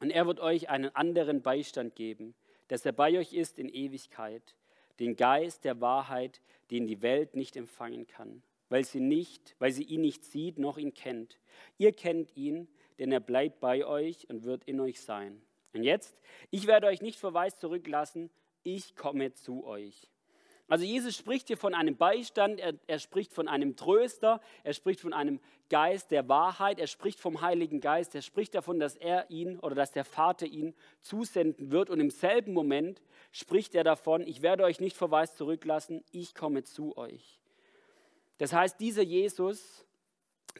und 0.00 0.10
er 0.10 0.28
wird 0.28 0.38
euch 0.38 0.68
einen 0.68 0.94
anderen 0.94 1.42
Beistand 1.42 1.96
geben 1.96 2.36
dass 2.68 2.86
er 2.86 2.92
bei 2.92 3.18
euch 3.18 3.32
ist 3.32 3.58
in 3.58 3.68
Ewigkeit, 3.68 4.54
den 5.00 5.16
Geist 5.16 5.64
der 5.64 5.80
Wahrheit, 5.80 6.40
den 6.70 6.86
die 6.86 7.02
Welt 7.02 7.34
nicht 7.34 7.56
empfangen 7.56 8.06
kann, 8.06 8.42
weil 8.68 8.84
sie 8.84 9.00
nicht, 9.00 9.56
weil 9.58 9.72
sie 9.72 9.84
ihn 9.84 10.02
nicht 10.02 10.24
sieht 10.24 10.58
noch 10.58 10.78
ihn 10.78 10.94
kennt. 10.94 11.38
Ihr 11.78 11.92
kennt 11.92 12.36
ihn, 12.36 12.68
denn 12.98 13.12
er 13.12 13.20
bleibt 13.20 13.60
bei 13.60 13.86
euch 13.86 14.28
und 14.28 14.44
wird 14.44 14.64
in 14.64 14.80
euch 14.80 15.00
sein. 15.00 15.40
Und 15.72 15.82
jetzt, 15.82 16.18
ich 16.50 16.66
werde 16.66 16.86
euch 16.86 17.02
nicht 17.02 17.18
verweist 17.18 17.60
zurücklassen, 17.60 18.30
ich 18.62 18.96
komme 18.96 19.32
zu 19.34 19.64
euch. 19.64 20.10
Also 20.68 20.84
Jesus 20.84 21.16
spricht 21.16 21.46
hier 21.46 21.56
von 21.56 21.74
einem 21.74 21.96
Beistand, 21.96 22.60
er, 22.60 22.74
er, 22.86 22.98
spricht 22.98 23.32
von 23.32 23.48
einem 23.48 23.74
Tröster, 23.74 24.40
er 24.64 24.74
spricht 24.74 25.00
von 25.00 25.14
einem 25.14 25.40
Geist 25.70 26.10
der 26.10 26.28
Wahrheit, 26.28 26.78
er 26.78 26.86
spricht 26.86 27.20
vom 27.20 27.40
Heiligen 27.40 27.80
Geist, 27.80 28.14
er 28.14 28.20
spricht 28.20 28.54
davon, 28.54 28.78
dass 28.78 28.94
er 28.94 29.30
ihn 29.30 29.58
oder 29.60 29.74
dass 29.74 29.92
der 29.92 30.04
Vater 30.04 30.46
ihn 30.46 30.74
zusenden 31.00 31.70
wird 31.70 31.88
und 31.88 32.00
im 32.00 32.10
selben 32.10 32.52
Moment 32.52 33.00
spricht 33.32 33.74
er 33.74 33.82
davon, 33.82 34.26
ich 34.26 34.42
werde 34.42 34.64
euch 34.64 34.78
nicht 34.78 34.96
verweist 34.96 35.38
zurücklassen, 35.38 36.04
ich 36.12 36.34
komme 36.34 36.64
zu 36.64 36.96
euch. 36.98 37.40
Das 38.36 38.52
heißt, 38.52 38.78
dieser 38.78 39.02
Jesus, 39.02 39.86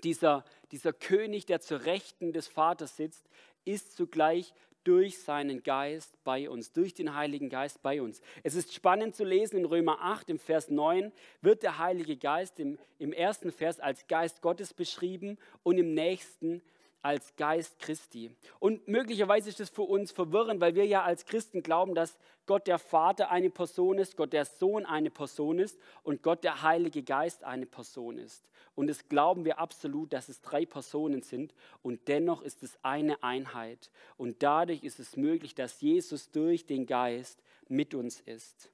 dieser, 0.02 0.42
dieser 0.72 0.94
König, 0.94 1.44
der 1.44 1.60
zur 1.60 1.84
Rechten 1.84 2.32
des 2.32 2.48
Vaters 2.48 2.96
sitzt, 2.96 3.28
ist 3.66 3.94
zugleich 3.94 4.54
durch 4.88 5.18
seinen 5.18 5.62
Geist 5.62 6.16
bei 6.25 6.49
uns, 6.49 6.73
durch 6.73 6.95
den 6.95 7.14
Heiligen 7.14 7.50
Geist 7.50 7.83
bei 7.83 8.00
uns. 8.00 8.23
Es 8.42 8.54
ist 8.54 8.73
spannend 8.73 9.14
zu 9.14 9.23
lesen 9.23 9.59
in 9.59 9.66
Römer 9.66 9.99
8, 10.00 10.30
im 10.30 10.38
Vers 10.38 10.71
9 10.71 11.12
wird 11.42 11.62
der 11.62 11.76
Heilige 11.76 12.16
Geist 12.16 12.59
im, 12.59 12.78
im 12.99 13.12
ersten 13.12 13.52
Vers 13.52 13.80
als 13.80 14.07
Geist 14.07 14.40
Gottes 14.40 14.73
beschrieben 14.73 15.37
und 15.62 15.76
im 15.76 15.92
nächsten 15.92 16.62
als 17.08 17.34
Geist 17.36 17.78
Christi. 17.78 18.36
Und 18.58 18.86
möglicherweise 18.86 19.48
ist 19.48 19.60
es 19.60 19.70
für 19.70 19.82
uns 19.82 20.12
verwirrend, 20.12 20.60
weil 20.60 20.74
wir 20.74 20.84
ja 20.84 21.04
als 21.04 21.24
Christen 21.24 21.62
glauben, 21.62 21.94
dass 21.94 22.18
Gott 22.44 22.66
der 22.66 22.78
Vater 22.78 23.30
eine 23.30 23.48
Person 23.48 23.96
ist, 23.96 24.14
Gott 24.14 24.34
der 24.34 24.44
Sohn 24.44 24.84
eine 24.84 25.08
Person 25.08 25.58
ist 25.58 25.78
und 26.02 26.22
Gott 26.22 26.44
der 26.44 26.60
Heilige 26.60 27.02
Geist 27.02 27.44
eine 27.44 27.64
Person 27.64 28.18
ist. 28.18 28.44
Und 28.74 28.90
es 28.90 29.08
glauben 29.08 29.46
wir 29.46 29.58
absolut, 29.58 30.12
dass 30.12 30.28
es 30.28 30.42
drei 30.42 30.66
Personen 30.66 31.22
sind 31.22 31.54
und 31.80 32.08
dennoch 32.08 32.42
ist 32.42 32.62
es 32.62 32.78
eine 32.82 33.22
Einheit. 33.22 33.90
Und 34.18 34.42
dadurch 34.42 34.84
ist 34.84 35.00
es 35.00 35.16
möglich, 35.16 35.54
dass 35.54 35.80
Jesus 35.80 36.30
durch 36.30 36.66
den 36.66 36.84
Geist 36.84 37.42
mit 37.68 37.94
uns 37.94 38.20
ist. 38.20 38.70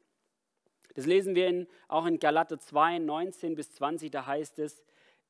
Das 0.97 1.07
lesen 1.07 1.37
wir 1.37 1.47
in, 1.47 1.69
auch 1.87 2.07
in 2.07 2.19
Galater 2.19 2.59
2, 2.59 2.99
19 2.99 3.55
bis 3.55 3.71
20, 3.75 4.11
da 4.11 4.27
heißt 4.27 4.59
es, 4.59 4.83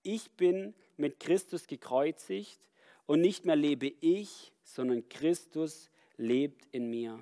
ich 0.02 0.30
bin 0.32 0.74
mit 0.96 1.20
Christus 1.20 1.66
gekreuzigt 1.66 2.60
und 3.06 3.20
nicht 3.20 3.44
mehr 3.44 3.56
lebe 3.56 3.92
ich, 4.00 4.52
sondern 4.62 5.08
Christus 5.08 5.90
lebt 6.16 6.66
in 6.72 6.90
mir. 6.90 7.18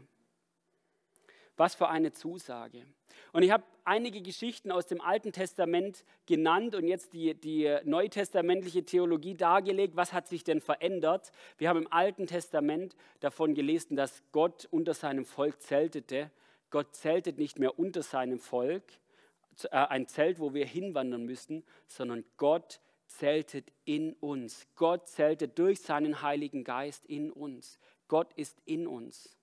Was 1.57 1.75
für 1.75 1.89
eine 1.89 2.13
Zusage. 2.13 2.87
Und 3.33 3.43
ich 3.43 3.51
habe 3.51 3.65
einige 3.85 4.21
Geschichten 4.21 4.71
aus 4.71 4.87
dem 4.87 5.01
Alten 5.01 5.33
Testament 5.33 6.05
genannt 6.27 6.75
und 6.75 6.87
jetzt 6.87 7.13
die, 7.13 7.35
die 7.35 7.79
neutestamentliche 7.85 8.85
Theologie 8.85 9.35
dargelegt. 9.35 9.97
Was 9.97 10.13
hat 10.13 10.29
sich 10.29 10.45
denn 10.45 10.61
verändert? 10.61 11.33
Wir 11.59 11.69
haben 11.69 11.83
im 11.83 11.93
Alten 11.93 12.27
Testament 12.27 12.95
davon 13.21 13.55
gelesen, 13.55 13.97
dass 13.97 14.23
Gott 14.33 14.67
unter 14.71 14.95
seinem 14.95 15.25
Volk 15.25 15.61
zeltete. 15.63 16.31
Gott 16.71 16.95
zeltet 16.95 17.39
nicht 17.39 17.59
mehr 17.59 17.79
unter 17.79 18.03
seinem 18.03 18.39
Volk, 18.39 18.85
äh, 19.65 19.77
ein 19.77 20.09
Zelt, 20.09 20.39
wo 20.39 20.55
wir 20.55 20.67
hinwandern 20.67 21.25
müssen, 21.25 21.65
sondern 21.87 22.25
Gott 22.37 22.81
zeltet 23.19 23.73
in 23.85 24.15
uns. 24.15 24.67
Gott 24.77 25.09
zeltet 25.09 25.59
durch 25.59 25.81
seinen 25.81 26.23
Heiligen 26.23 26.65
Geist 26.65 27.07
in 27.07 27.31
uns. 27.31 27.79
Gott 28.09 28.33
ist 28.35 28.61
in 28.65 28.87
uns. 28.87 29.37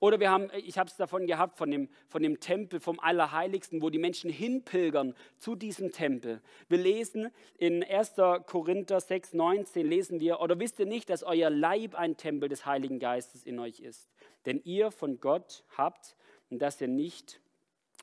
Oder 0.00 0.20
wir 0.20 0.30
haben, 0.30 0.48
ich 0.64 0.78
habe 0.78 0.88
es 0.88 0.96
davon 0.96 1.26
gehabt, 1.26 1.58
von 1.58 1.70
dem, 1.70 1.88
von 2.08 2.22
dem 2.22 2.40
Tempel, 2.40 2.80
vom 2.80 2.98
Allerheiligsten, 3.00 3.82
wo 3.82 3.90
die 3.90 3.98
Menschen 3.98 4.30
hinpilgern 4.30 5.14
zu 5.38 5.54
diesem 5.54 5.92
Tempel. 5.92 6.40
Wir 6.68 6.78
lesen 6.78 7.30
in 7.58 7.84
1. 7.84 8.14
Korinther 8.46 9.00
6, 9.00 9.34
19, 9.34 9.86
lesen 9.86 10.20
wir, 10.20 10.40
oder 10.40 10.58
wisst 10.58 10.78
ihr 10.78 10.86
nicht, 10.86 11.10
dass 11.10 11.22
euer 11.22 11.50
Leib 11.50 11.94
ein 11.94 12.16
Tempel 12.16 12.48
des 12.48 12.66
Heiligen 12.66 12.98
Geistes 12.98 13.44
in 13.44 13.58
euch 13.58 13.80
ist? 13.80 14.10
Denn 14.46 14.60
ihr 14.64 14.90
von 14.90 15.20
Gott 15.20 15.64
habt 15.76 16.16
und 16.50 16.60
dass 16.60 16.80
ihr 16.80 16.88
nicht 16.88 17.41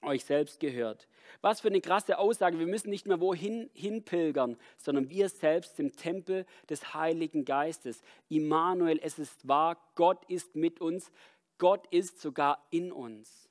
euch 0.02 0.26
selbst 0.26 0.60
gehört. 0.60 1.08
Was 1.42 1.62
für 1.62 1.68
eine 1.68 1.82
krasse 1.82 2.18
Aussage. 2.18 2.60
Wir 2.60 2.68
müssen 2.68 2.90
nicht 2.90 3.06
mehr 3.06 3.20
wohin 3.20 3.70
hinpilgern, 3.74 4.58
sondern 4.78 5.10
wir 5.10 5.30
selbst 5.30 5.80
im 5.80 5.96
Tempel 5.96 6.46
des 6.70 6.94
Heiligen 6.94 7.46
Geistes. 7.46 8.02
Immanuel, 8.30 9.00
es 9.02 9.20
ist 9.20 9.48
wahr, 9.48 9.78
Gott 9.96 10.24
ist 10.30 10.56
mit 10.56 10.82
uns, 10.82 11.12
Gott 11.58 11.88
ist 11.92 12.22
sogar 12.22 12.66
in 12.72 12.92
uns. 12.92 13.50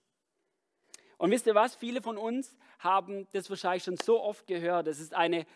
Und 1.19 1.33
wisst 1.33 1.47
ihr 1.47 1.55
was? 1.55 1.75
Viele 1.75 2.01
von 2.01 2.17
uns 2.17 2.57
haben 2.79 3.27
das 3.33 3.51
wahrscheinlich 3.51 3.83
schon 3.83 3.97
so 3.97 4.23
oft 4.23 4.47
gehört. 4.47 4.87
Es 4.87 5.01
ist 5.01 5.15
eine 5.15 5.47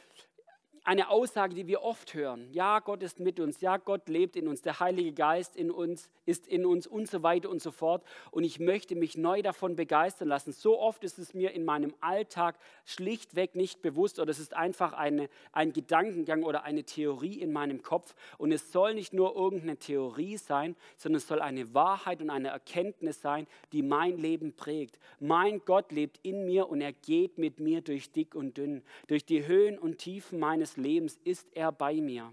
eine 0.85 1.11
Aussage, 1.11 1.55
die 1.55 1.69
wir 1.69 1.83
oft 1.83 2.13
hören. 2.15 2.49
Ja, 2.51 2.81
Gott 2.81 3.03
ist 3.03 3.21
mit 3.21 3.39
uns. 3.39 3.61
Ja, 3.61 3.77
Gott 3.77 4.09
lebt 4.09 4.35
in 4.35 4.49
uns. 4.49 4.63
Der 4.63 4.81
Heilige 4.81 5.13
Geist 5.13 5.55
in 5.55 5.71
uns 5.71 6.11
ist 6.27 6.49
in 6.49 6.67
uns 6.67 6.87
und 6.89 7.09
so 7.09 7.23
weiter 7.23 7.51
und 7.51 7.63
so 7.63 7.71
fort. 7.71 8.05
Und 8.33 8.43
ich 8.43 8.59
möchte 8.59 8.97
mich 8.97 9.17
neu 9.17 9.43
davon 9.43 9.77
begeistern 9.77 10.29
lassen. 10.29 10.53
So 10.53 10.81
oft 10.81 11.05
ist 11.05 11.19
es 11.19 11.35
mir 11.35 11.53
in 11.53 11.65
meinem 11.65 11.95
Alltag 12.01 12.57
schlichtweg 12.85 13.55
nicht 13.55 13.81
bewusst 13.81 14.19
oder 14.19 14.31
es 14.31 14.41
ist 14.41 14.55
einfach 14.55 14.93
eine, 14.93 15.29
ein 15.53 15.73
Gedankengang 15.73 16.43
oder 16.43 16.65
eine 16.65 16.83
Theorie 16.83 17.41
in 17.41 17.53
meinem 17.53 17.83
Kopf. 17.83 18.15
Und 18.39 18.51
es 18.51 18.73
soll 18.73 18.95
nicht 18.95 19.13
nur 19.13 19.37
irgendeine 19.37 19.77
Theorie 19.77 20.37
sein, 20.37 20.75
sondern 20.97 21.19
es 21.19 21.29
soll 21.29 21.41
eine 21.41 21.75
Wahrheit 21.75 22.21
und 22.21 22.31
eine 22.31 22.49
Erkenntnis 22.49 23.21
sein, 23.21 23.47
die 23.71 23.83
mein 23.83 24.19
Leben 24.19 24.55
prägt. 24.55 24.99
Mein 25.21 25.65
Gott 25.65 25.93
lebt 25.93 26.19
in 26.25 26.45
mir 26.45 26.69
und 26.69 26.81
er 26.81 26.93
geht 26.93 27.39
mit 27.39 27.61
mir 27.61 27.83
durch 27.83 28.11
dick 28.11 28.35
und 28.35 28.57
dünn, 28.57 28.83
durch 29.07 29.25
die 29.25 29.47
Höhen 29.47 29.79
und 29.79 29.99
Tiefen 29.99 30.41
meines 30.41 30.72
Lebens 30.77 31.21
ist 31.25 31.49
er 31.55 31.73
bei 31.73 31.95
mir. 31.95 32.33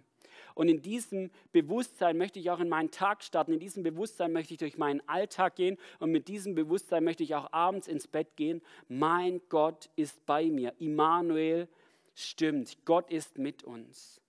Und 0.55 0.67
in 0.67 0.81
diesem 0.81 1.31
Bewusstsein 1.51 2.17
möchte 2.17 2.39
ich 2.39 2.50
auch 2.50 2.60
in 2.60 2.69
meinen 2.69 2.91
Tag 2.91 3.24
starten. 3.24 3.53
In 3.53 3.60
diesem 3.60 3.84
Bewusstsein 3.84 4.34
möchte 4.34 4.53
ich 4.53 4.60
durch 4.60 4.77
meinen 4.77 5.01
Alltag 5.08 5.55
gehen. 5.55 5.77
Und 6.00 6.12
mit 6.12 6.27
diesem 6.27 6.55
Bewusstsein 6.55 7.03
möchte 7.03 7.24
ich 7.24 7.36
auch 7.36 7.53
abends 7.53 7.88
ins 7.88 8.08
Bett 8.08 8.36
gehen. 8.36 8.62
Mein 8.88 9.41
Gott 9.50 9.89
ist 9.96 10.25
bei 10.25 10.46
mir. 10.46 10.74
Immanuel 10.79 11.67
stimmt. 12.13 12.77
Gott 12.86 13.10
ist 13.10 13.38
mit 13.38 13.63
uns. 13.63 14.19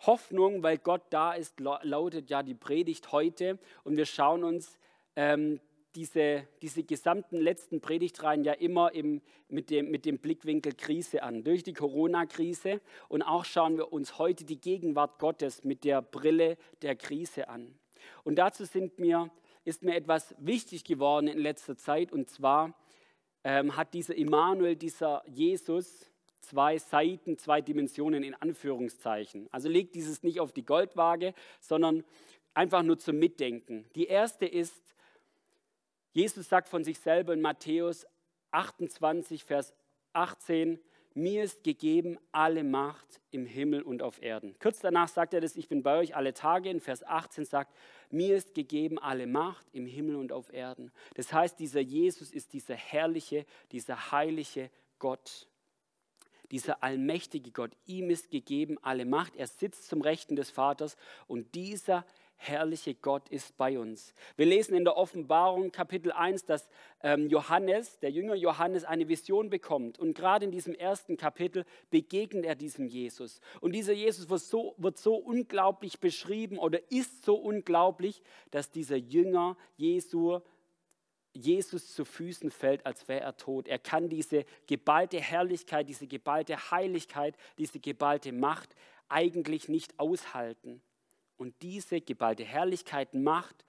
Hoffnung, 0.00 0.62
weil 0.62 0.78
Gott 0.78 1.02
da 1.10 1.34
ist, 1.34 1.60
lautet 1.60 2.30
ja 2.30 2.42
die 2.42 2.54
Predigt 2.54 3.12
heute. 3.12 3.58
Und 3.84 3.96
wir 3.96 4.06
schauen 4.06 4.44
uns 4.44 4.78
ähm, 5.16 5.60
diese, 5.94 6.46
diese 6.62 6.84
gesamten 6.84 7.38
letzten 7.38 7.80
Predigtreihen 7.80 8.44
ja 8.44 8.52
immer 8.52 8.92
im, 8.92 9.22
mit, 9.48 9.70
dem, 9.70 9.90
mit 9.90 10.04
dem 10.04 10.18
Blickwinkel 10.18 10.74
Krise 10.74 11.22
an, 11.22 11.42
durch 11.42 11.62
die 11.62 11.72
Corona-Krise. 11.72 12.80
Und 13.08 13.22
auch 13.22 13.44
schauen 13.44 13.76
wir 13.76 13.92
uns 13.92 14.18
heute 14.18 14.44
die 14.44 14.60
Gegenwart 14.60 15.18
Gottes 15.18 15.64
mit 15.64 15.84
der 15.84 16.02
Brille 16.02 16.56
der 16.82 16.96
Krise 16.96 17.48
an. 17.48 17.74
Und 18.24 18.36
dazu 18.36 18.64
sind 18.64 18.98
mir, 18.98 19.30
ist 19.64 19.82
mir 19.82 19.94
etwas 19.94 20.34
wichtig 20.38 20.84
geworden 20.84 21.26
in 21.26 21.38
letzter 21.38 21.76
Zeit. 21.76 22.12
Und 22.12 22.30
zwar 22.30 22.74
ähm, 23.44 23.76
hat 23.76 23.94
dieser 23.94 24.14
Immanuel, 24.14 24.76
dieser 24.76 25.22
Jesus, 25.26 26.10
zwei 26.40 26.78
Seiten, 26.78 27.36
zwei 27.36 27.60
Dimensionen 27.60 28.22
in 28.22 28.34
Anführungszeichen. 28.34 29.48
Also 29.50 29.68
legt 29.68 29.94
dieses 29.94 30.22
nicht 30.22 30.40
auf 30.40 30.52
die 30.52 30.64
Goldwaage, 30.64 31.34
sondern 31.60 32.04
einfach 32.54 32.82
nur 32.82 32.98
zum 32.98 33.18
Mitdenken. 33.18 33.86
Die 33.94 34.06
erste 34.06 34.46
ist, 34.46 34.89
Jesus 36.12 36.48
sagt 36.48 36.68
von 36.68 36.84
sich 36.84 36.98
selber 36.98 37.32
in 37.32 37.40
Matthäus 37.40 38.06
28, 38.50 39.44
Vers 39.44 39.74
18, 40.12 40.80
mir 41.14 41.42
ist 41.42 41.64
gegeben 41.64 42.18
alle 42.30 42.62
Macht 42.62 43.20
im 43.30 43.44
Himmel 43.44 43.82
und 43.82 44.00
auf 44.02 44.22
Erden. 44.22 44.54
Kurz 44.60 44.78
danach 44.78 45.08
sagt 45.08 45.34
er 45.34 45.40
das, 45.40 45.56
ich 45.56 45.68
bin 45.68 45.82
bei 45.82 45.98
euch 45.98 46.14
alle 46.14 46.34
Tage. 46.34 46.70
In 46.70 46.80
Vers 46.80 47.02
18 47.02 47.44
sagt, 47.44 47.74
mir 48.10 48.36
ist 48.36 48.54
gegeben 48.54 48.98
alle 48.98 49.26
Macht 49.26 49.66
im 49.72 49.86
Himmel 49.86 50.16
und 50.16 50.30
auf 50.30 50.52
Erden. 50.52 50.92
Das 51.14 51.32
heißt, 51.32 51.58
dieser 51.58 51.80
Jesus 51.80 52.30
ist 52.30 52.52
dieser 52.52 52.76
herrliche, 52.76 53.44
dieser 53.72 54.12
heilige 54.12 54.70
Gott. 55.00 55.48
Dieser 56.52 56.82
allmächtige 56.82 57.52
Gott, 57.52 57.70
ihm 57.86 58.10
ist 58.10 58.30
gegeben 58.30 58.76
alle 58.82 59.04
Macht. 59.04 59.36
Er 59.36 59.46
sitzt 59.46 59.88
zum 59.88 60.00
Rechten 60.00 60.34
des 60.34 60.50
Vaters 60.50 60.96
und 61.28 61.54
dieser 61.54 62.04
herrliche 62.40 62.94
Gott 62.94 63.28
ist 63.28 63.56
bei 63.58 63.78
uns. 63.78 64.14
Wir 64.36 64.46
lesen 64.46 64.74
in 64.74 64.84
der 64.84 64.96
Offenbarung 64.96 65.72
Kapitel 65.72 66.10
1, 66.10 66.46
dass 66.46 66.70
ähm, 67.02 67.28
Johannes, 67.28 67.98
der 67.98 68.10
Jünger 68.10 68.34
Johannes, 68.34 68.84
eine 68.84 69.08
Vision 69.08 69.50
bekommt. 69.50 69.98
Und 69.98 70.14
gerade 70.14 70.46
in 70.46 70.50
diesem 70.50 70.74
ersten 70.74 71.18
Kapitel 71.18 71.66
begegnet 71.90 72.46
er 72.46 72.54
diesem 72.54 72.86
Jesus. 72.86 73.40
Und 73.60 73.72
dieser 73.72 73.92
Jesus 73.92 74.30
wird 74.30 74.40
so, 74.40 74.74
wird 74.78 74.96
so 74.96 75.16
unglaublich 75.16 76.00
beschrieben 76.00 76.58
oder 76.58 76.90
ist 76.90 77.24
so 77.26 77.34
unglaublich, 77.34 78.22
dass 78.50 78.70
dieser 78.70 78.96
Jünger 78.96 79.56
Jesu 79.76 80.40
Jesus 81.32 81.94
zu 81.94 82.04
Füßen 82.04 82.50
fällt, 82.50 82.84
als 82.86 83.06
wäre 83.06 83.20
er 83.20 83.36
tot. 83.36 83.68
Er 83.68 83.78
kann 83.78 84.08
diese 84.08 84.44
geballte 84.66 85.20
Herrlichkeit, 85.20 85.88
diese 85.88 86.08
geballte 86.08 86.70
Heiligkeit, 86.72 87.36
diese 87.56 87.78
geballte 87.78 88.32
Macht 88.32 88.74
eigentlich 89.08 89.68
nicht 89.68 90.00
aushalten. 90.00 90.82
Und 91.40 91.54
diese 91.62 92.02
geballte 92.02 92.44
Herrlichkeit, 92.44 93.14
Macht 93.14 93.64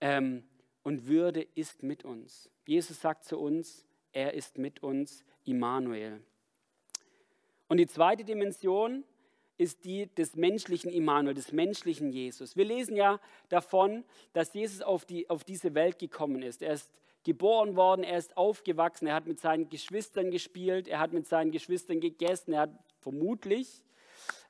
ähm, 0.00 0.42
und 0.84 1.06
Würde 1.06 1.46
ist 1.54 1.82
mit 1.82 2.02
uns. 2.02 2.48
Jesus 2.66 2.98
sagt 2.98 3.24
zu 3.24 3.38
uns, 3.38 3.84
er 4.14 4.32
ist 4.32 4.56
mit 4.56 4.82
uns, 4.82 5.22
Immanuel. 5.44 6.22
Und 7.68 7.76
die 7.76 7.86
zweite 7.86 8.24
Dimension 8.24 9.04
ist 9.58 9.84
die 9.84 10.06
des 10.14 10.34
menschlichen 10.34 10.90
Immanuel, 10.90 11.34
des 11.34 11.52
menschlichen 11.52 12.10
Jesus. 12.10 12.56
Wir 12.56 12.64
lesen 12.64 12.96
ja 12.96 13.20
davon, 13.50 14.02
dass 14.32 14.54
Jesus 14.54 14.80
auf, 14.80 15.04
die, 15.04 15.28
auf 15.28 15.44
diese 15.44 15.74
Welt 15.74 15.98
gekommen 15.98 16.40
ist. 16.40 16.62
Er 16.62 16.72
ist 16.72 16.90
geboren 17.22 17.76
worden, 17.76 18.02
er 18.02 18.16
ist 18.16 18.34
aufgewachsen, 18.38 19.08
er 19.08 19.14
hat 19.14 19.26
mit 19.26 19.40
seinen 19.40 19.68
Geschwistern 19.68 20.30
gespielt, 20.30 20.88
er 20.88 21.00
hat 21.00 21.12
mit 21.12 21.26
seinen 21.26 21.50
Geschwistern 21.50 22.00
gegessen, 22.00 22.54
er 22.54 22.60
hat 22.60 22.70
vermutlich 23.00 23.84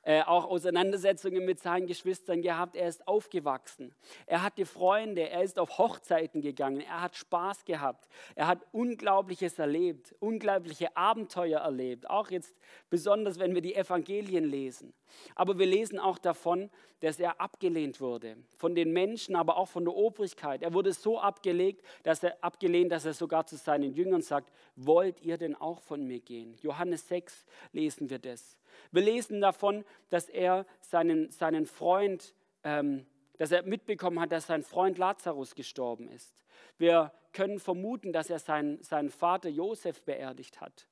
äh, 0.04 0.22
auch 0.22 0.44
Auseinandersetzungen 0.44 1.44
mit 1.44 1.60
seinen 1.60 1.86
Geschwistern 1.86 2.42
gehabt. 2.42 2.76
Er 2.76 2.88
ist 2.88 3.08
aufgewachsen. 3.08 3.94
Er 4.26 4.42
hatte 4.42 4.66
Freunde. 4.66 5.30
Er 5.30 5.42
ist 5.42 5.58
auf 5.58 5.78
Hochzeiten 5.78 6.42
gegangen. 6.42 6.80
Er 6.80 7.00
hat 7.00 7.16
Spaß 7.16 7.64
gehabt. 7.64 8.06
Er 8.34 8.46
hat 8.46 8.66
Unglaubliches 8.72 9.58
erlebt, 9.58 10.14
unglaubliche 10.20 10.96
Abenteuer 10.96 11.60
erlebt. 11.60 12.08
Auch 12.10 12.30
jetzt 12.30 12.54
besonders, 12.90 13.38
wenn 13.38 13.54
wir 13.54 13.62
die 13.62 13.74
Evangelien 13.74 14.44
lesen. 14.44 14.92
Aber 15.34 15.58
wir 15.58 15.66
lesen 15.66 15.98
auch 15.98 16.18
davon, 16.18 16.70
dass 17.00 17.20
er 17.20 17.40
abgelehnt 17.40 18.00
wurde. 18.00 18.36
Von 18.56 18.74
den 18.74 18.92
Menschen, 18.92 19.36
aber 19.36 19.56
auch 19.56 19.68
von 19.68 19.84
der 19.84 19.94
Obrigkeit. 19.94 20.62
Er 20.62 20.72
wurde 20.74 20.92
so 20.92 21.18
abgelegt, 21.20 21.82
dass 22.02 22.22
er 22.22 22.42
abgelehnt, 22.42 22.92
dass 22.92 23.04
er 23.04 23.14
sogar 23.14 23.46
zu 23.46 23.56
seinen 23.56 23.92
Jüngern 23.94 24.22
sagt, 24.22 24.52
wollt 24.76 25.20
ihr 25.20 25.36
denn 25.36 25.54
auch 25.54 25.80
von 25.80 26.06
mir 26.06 26.20
gehen? 26.20 26.56
Johannes 26.60 27.08
6 27.08 27.44
lesen 27.72 28.10
wir 28.10 28.18
das. 28.18 28.56
Wir 28.92 29.02
lesen 29.02 29.40
davon, 29.40 29.84
dass 30.10 30.28
er 30.28 30.66
seinen, 30.80 31.30
seinen 31.30 31.66
Freund, 31.66 32.34
ähm, 32.62 33.06
dass 33.38 33.50
er 33.52 33.62
mitbekommen 33.62 34.20
hat, 34.20 34.32
dass 34.32 34.46
sein 34.46 34.62
Freund 34.62 34.98
Lazarus 34.98 35.54
gestorben 35.54 36.08
ist. 36.08 36.44
Wir 36.78 37.12
können 37.32 37.58
vermuten, 37.58 38.12
dass 38.12 38.30
er 38.30 38.38
seinen, 38.38 38.82
seinen 38.82 39.10
Vater 39.10 39.48
Josef 39.48 40.02
beerdigt 40.02 40.60
hat. 40.60 40.88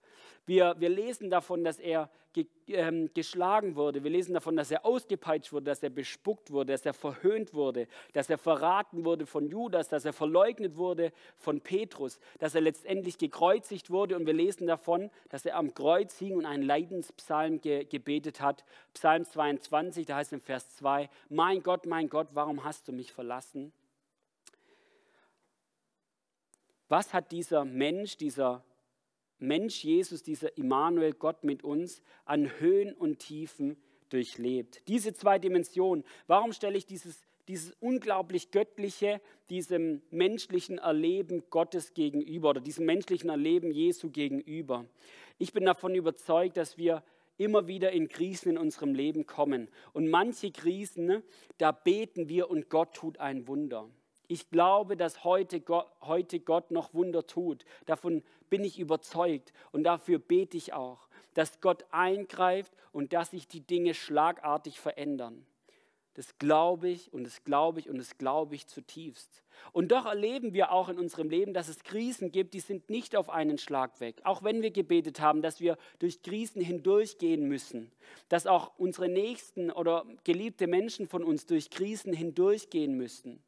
Wir, 0.46 0.74
wir 0.78 0.88
lesen 0.88 1.30
davon, 1.30 1.64
dass 1.64 1.78
er 1.78 2.10
ge, 2.32 2.46
ähm, 2.68 3.10
geschlagen 3.14 3.76
wurde. 3.76 4.02
Wir 4.04 4.10
lesen 4.10 4.34
davon, 4.34 4.56
dass 4.56 4.70
er 4.70 4.84
ausgepeitscht 4.84 5.52
wurde, 5.52 5.64
dass 5.64 5.82
er 5.82 5.90
bespuckt 5.90 6.50
wurde, 6.50 6.72
dass 6.72 6.84
er 6.86 6.94
verhöhnt 6.94 7.54
wurde, 7.54 7.86
dass 8.12 8.30
er 8.30 8.38
verraten 8.38 9.04
wurde 9.04 9.26
von 9.26 9.48
Judas, 9.48 9.88
dass 9.88 10.04
er 10.04 10.12
verleugnet 10.12 10.76
wurde 10.76 11.12
von 11.36 11.60
Petrus, 11.60 12.18
dass 12.38 12.54
er 12.54 12.60
letztendlich 12.60 13.18
gekreuzigt 13.18 13.90
wurde. 13.90 14.16
Und 14.16 14.26
wir 14.26 14.34
lesen 14.34 14.66
davon, 14.66 15.10
dass 15.28 15.46
er 15.46 15.56
am 15.56 15.74
Kreuz 15.74 16.18
hing 16.18 16.36
und 16.36 16.46
einen 16.46 16.62
Leidenspsalm 16.62 17.60
ge, 17.60 17.84
gebetet 17.84 18.40
hat. 18.40 18.64
Psalm 18.94 19.24
22, 19.24 20.06
da 20.06 20.16
heißt 20.16 20.32
im 20.32 20.40
Vers 20.40 20.76
2, 20.76 21.08
Mein 21.28 21.62
Gott, 21.62 21.86
mein 21.86 22.08
Gott, 22.08 22.28
warum 22.32 22.64
hast 22.64 22.88
du 22.88 22.92
mich 22.92 23.12
verlassen? 23.12 23.72
Was 26.88 27.14
hat 27.14 27.32
dieser 27.32 27.64
Mensch, 27.64 28.18
dieser 28.18 28.62
Mensch 29.42 29.84
Jesus, 29.84 30.22
dieser 30.22 30.56
Immanuel, 30.56 31.12
Gott 31.12 31.44
mit 31.44 31.64
uns, 31.64 32.02
an 32.24 32.60
Höhen 32.60 32.92
und 32.94 33.18
Tiefen 33.18 33.76
durchlebt. 34.08 34.82
Diese 34.88 35.12
zwei 35.14 35.38
Dimensionen. 35.38 36.04
Warum 36.26 36.52
stelle 36.52 36.78
ich 36.78 36.86
dieses, 36.86 37.24
dieses 37.48 37.72
unglaublich 37.80 38.50
göttliche, 38.50 39.20
diesem 39.50 40.02
menschlichen 40.10 40.78
Erleben 40.78 41.42
Gottes 41.50 41.94
gegenüber 41.94 42.50
oder 42.50 42.60
diesem 42.60 42.86
menschlichen 42.86 43.30
Erleben 43.30 43.70
Jesu 43.70 44.10
gegenüber? 44.10 44.86
Ich 45.38 45.52
bin 45.52 45.64
davon 45.64 45.94
überzeugt, 45.94 46.56
dass 46.56 46.78
wir 46.78 47.02
immer 47.38 47.66
wieder 47.66 47.92
in 47.92 48.08
Krisen 48.08 48.50
in 48.50 48.58
unserem 48.58 48.94
Leben 48.94 49.26
kommen. 49.26 49.68
Und 49.92 50.08
manche 50.08 50.50
Krisen, 50.52 51.22
da 51.58 51.72
beten 51.72 52.28
wir 52.28 52.50
und 52.50 52.68
Gott 52.68 52.94
tut 52.94 53.18
ein 53.18 53.48
Wunder. 53.48 53.88
Ich 54.32 54.48
glaube, 54.48 54.96
dass 54.96 55.24
heute 55.24 55.60
Gott, 55.60 55.88
heute 56.00 56.40
Gott 56.40 56.70
noch 56.70 56.94
Wunder 56.94 57.26
tut. 57.26 57.66
Davon 57.84 58.22
bin 58.48 58.64
ich 58.64 58.78
überzeugt 58.78 59.52
und 59.72 59.84
dafür 59.84 60.18
bete 60.18 60.56
ich 60.56 60.72
auch, 60.72 61.06
dass 61.34 61.60
Gott 61.60 61.84
eingreift 61.90 62.72
und 62.92 63.12
dass 63.12 63.32
sich 63.32 63.46
die 63.46 63.60
Dinge 63.60 63.92
schlagartig 63.92 64.80
verändern. 64.80 65.44
Das 66.14 66.38
glaube 66.38 66.88
ich 66.88 67.12
und 67.12 67.24
das 67.24 67.44
glaube 67.44 67.80
ich 67.80 67.90
und 67.90 67.98
das 67.98 68.16
glaube 68.16 68.54
ich 68.54 68.66
zutiefst. 68.68 69.42
Und 69.72 69.92
doch 69.92 70.06
erleben 70.06 70.54
wir 70.54 70.72
auch 70.72 70.88
in 70.88 70.98
unserem 70.98 71.28
Leben, 71.28 71.52
dass 71.52 71.68
es 71.68 71.84
Krisen 71.84 72.32
gibt, 72.32 72.54
die 72.54 72.60
sind 72.60 72.88
nicht 72.88 73.16
auf 73.16 73.28
einen 73.28 73.58
Schlag 73.58 74.00
weg. 74.00 74.22
Auch 74.24 74.42
wenn 74.42 74.62
wir 74.62 74.70
gebetet 74.70 75.20
haben, 75.20 75.42
dass 75.42 75.60
wir 75.60 75.76
durch 75.98 76.22
Krisen 76.22 76.62
hindurchgehen 76.62 77.46
müssen, 77.48 77.92
dass 78.30 78.46
auch 78.46 78.72
unsere 78.78 79.10
Nächsten 79.10 79.70
oder 79.70 80.06
geliebte 80.24 80.68
Menschen 80.68 81.06
von 81.06 81.22
uns 81.22 81.44
durch 81.44 81.68
Krisen 81.68 82.14
hindurchgehen 82.14 82.96
müssen. 82.96 83.42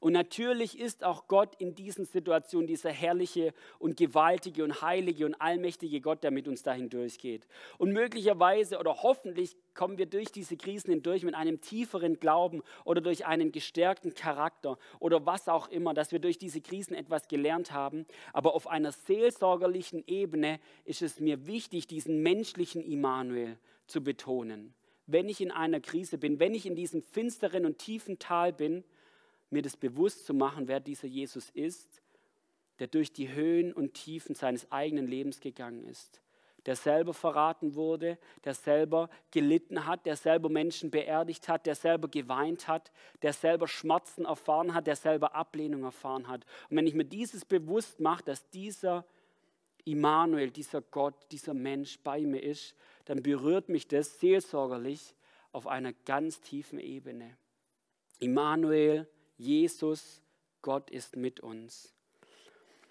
Und 0.00 0.12
natürlich 0.12 0.78
ist 0.78 1.04
auch 1.04 1.26
Gott 1.28 1.54
in 1.58 1.74
diesen 1.74 2.04
Situationen 2.04 2.66
dieser 2.66 2.90
herrliche 2.90 3.52
und 3.78 3.96
gewaltige 3.96 4.64
und 4.64 4.82
heilige 4.82 5.26
und 5.26 5.34
allmächtige 5.40 6.00
Gott, 6.00 6.22
der 6.22 6.30
mit 6.30 6.48
uns 6.48 6.62
dahin 6.62 6.88
durchgeht. 6.88 7.46
Und 7.78 7.92
möglicherweise 7.92 8.78
oder 8.78 9.02
hoffentlich 9.02 9.56
kommen 9.74 9.96
wir 9.96 10.06
durch 10.06 10.32
diese 10.32 10.56
Krisen 10.56 10.90
hindurch 10.90 11.22
mit 11.22 11.34
einem 11.34 11.60
tieferen 11.60 12.18
Glauben 12.18 12.62
oder 12.84 13.00
durch 13.00 13.26
einen 13.26 13.52
gestärkten 13.52 14.14
Charakter 14.14 14.76
oder 14.98 15.24
was 15.24 15.48
auch 15.48 15.68
immer, 15.68 15.94
dass 15.94 16.10
wir 16.10 16.18
durch 16.18 16.38
diese 16.38 16.60
Krisen 16.60 16.94
etwas 16.94 17.28
gelernt 17.28 17.72
haben. 17.72 18.06
Aber 18.32 18.54
auf 18.54 18.66
einer 18.66 18.92
seelsorgerlichen 18.92 20.02
Ebene 20.06 20.58
ist 20.84 21.02
es 21.02 21.20
mir 21.20 21.46
wichtig, 21.46 21.86
diesen 21.86 22.22
menschlichen 22.22 22.82
Immanuel 22.82 23.56
zu 23.86 24.02
betonen. 24.02 24.74
Wenn 25.06 25.28
ich 25.28 25.40
in 25.40 25.50
einer 25.50 25.80
Krise 25.80 26.18
bin, 26.18 26.38
wenn 26.38 26.54
ich 26.54 26.66
in 26.66 26.74
diesem 26.74 27.02
finsteren 27.02 27.64
und 27.64 27.78
tiefen 27.78 28.18
Tal 28.18 28.52
bin, 28.52 28.84
mir 29.50 29.62
das 29.62 29.76
bewusst 29.76 30.26
zu 30.26 30.34
machen, 30.34 30.68
wer 30.68 30.80
dieser 30.80 31.08
Jesus 31.08 31.50
ist, 31.50 32.02
der 32.78 32.86
durch 32.86 33.12
die 33.12 33.32
Höhen 33.32 33.72
und 33.72 33.94
Tiefen 33.94 34.34
seines 34.34 34.70
eigenen 34.70 35.06
Lebens 35.06 35.40
gegangen 35.40 35.84
ist, 35.84 36.20
der 36.66 36.76
selber 36.76 37.14
verraten 37.14 37.74
wurde, 37.74 38.18
der 38.44 38.54
selber 38.54 39.08
gelitten 39.30 39.86
hat, 39.86 40.06
der 40.06 40.16
selber 40.16 40.48
Menschen 40.48 40.90
beerdigt 40.90 41.48
hat, 41.48 41.66
der 41.66 41.74
selber 41.74 42.08
geweint 42.08 42.68
hat, 42.68 42.92
der 43.22 43.32
selber 43.32 43.66
Schmerzen 43.66 44.26
erfahren 44.26 44.74
hat, 44.74 44.86
der 44.86 44.96
selber 44.96 45.34
Ablehnung 45.34 45.84
erfahren 45.84 46.28
hat. 46.28 46.44
Und 46.68 46.76
wenn 46.76 46.86
ich 46.86 46.94
mir 46.94 47.04
dieses 47.04 47.44
bewusst 47.44 48.00
mache, 48.00 48.24
dass 48.24 48.48
dieser 48.50 49.04
Immanuel, 49.84 50.50
dieser 50.50 50.82
Gott, 50.82 51.14
dieser 51.30 51.54
Mensch 51.54 51.98
bei 52.00 52.20
mir 52.20 52.42
ist, 52.42 52.74
dann 53.06 53.22
berührt 53.22 53.70
mich 53.70 53.88
das 53.88 54.20
seelsorgerlich 54.20 55.14
auf 55.52 55.66
einer 55.66 55.94
ganz 56.04 56.40
tiefen 56.40 56.78
Ebene. 56.78 57.36
Immanuel, 58.18 59.08
Jesus, 59.38 60.20
Gott 60.62 60.90
ist 60.90 61.16
mit 61.16 61.40
uns. 61.40 61.94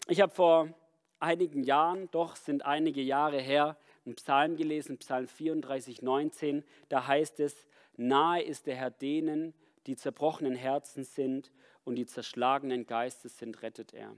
Ich 0.08 0.22
habe 0.22 0.34
vor 0.34 0.74
einigen 1.20 1.64
Jahren, 1.64 2.10
doch 2.12 2.38
sind 2.38 2.66
einige 2.66 3.02
Jahre 3.02 3.40
her, 3.40 3.78
einen 4.06 4.16
Psalm 4.16 4.56
gelesen, 4.56 4.98
Psalm 4.98 5.28
34, 5.28 6.02
19. 6.02 6.64
Da 6.88 7.06
heißt 7.06 7.42
es, 7.42 7.68
nahe 7.98 8.42
ist 8.42 8.66
der 8.66 8.78
Herr 8.78 8.92
denen, 8.92 9.54
die 9.86 9.98
zerbrochenen 9.98 10.56
Herzen 10.56 11.04
sind 11.04 11.52
und 11.84 11.96
die 11.96 12.06
zerschlagenen 12.06 12.86
Geistes 12.86 13.38
sind, 13.38 13.62
rettet 13.62 13.94
er. 13.94 14.16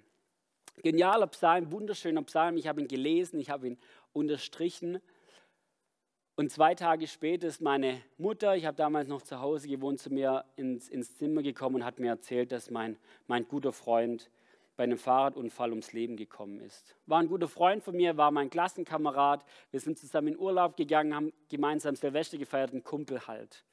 Genialer 0.83 1.27
Psalm, 1.27 1.71
wunderschöner 1.71 2.21
Psalm. 2.23 2.57
Ich 2.57 2.67
habe 2.67 2.79
ihn 2.79 2.87
gelesen, 2.87 3.39
ich 3.39 3.49
habe 3.49 3.67
ihn 3.67 3.77
unterstrichen. 4.13 5.01
Und 6.39 6.53
zwei 6.53 6.73
Tage 6.73 7.05
später 7.07 7.49
ist 7.49 7.59
meine 7.59 8.01
Mutter, 8.17 8.55
ich 8.55 8.65
habe 8.65 8.77
damals 8.77 9.09
noch 9.09 9.21
zu 9.21 9.41
Hause 9.41 9.67
gewohnt, 9.67 9.99
zu 9.99 10.09
mir 10.09 10.45
ins, 10.55 10.87
ins 10.87 11.17
Zimmer 11.17 11.41
gekommen 11.41 11.75
und 11.75 11.83
hat 11.83 11.99
mir 11.99 12.07
erzählt, 12.07 12.53
dass 12.53 12.71
mein, 12.71 12.95
mein 13.27 13.45
guter 13.45 13.73
Freund 13.73 14.31
bei 14.77 14.85
einem 14.85 14.97
Fahrradunfall 14.97 15.71
ums 15.71 15.91
Leben 15.91 16.15
gekommen 16.15 16.61
ist. 16.61 16.95
War 17.07 17.19
ein 17.19 17.27
guter 17.27 17.49
Freund 17.49 17.83
von 17.83 17.93
mir, 17.93 18.15
war 18.15 18.31
mein 18.31 18.49
Klassenkamerad. 18.49 19.43
Wir 19.71 19.81
sind 19.81 19.99
zusammen 19.99 20.29
in 20.29 20.39
Urlaub 20.39 20.77
gegangen, 20.77 21.13
haben 21.13 21.33
gemeinsam 21.49 21.97
Silvester 21.97 22.37
gefeiert, 22.37 22.71
ein 22.71 22.85
Kumpel 22.85 23.27
halt. 23.27 23.65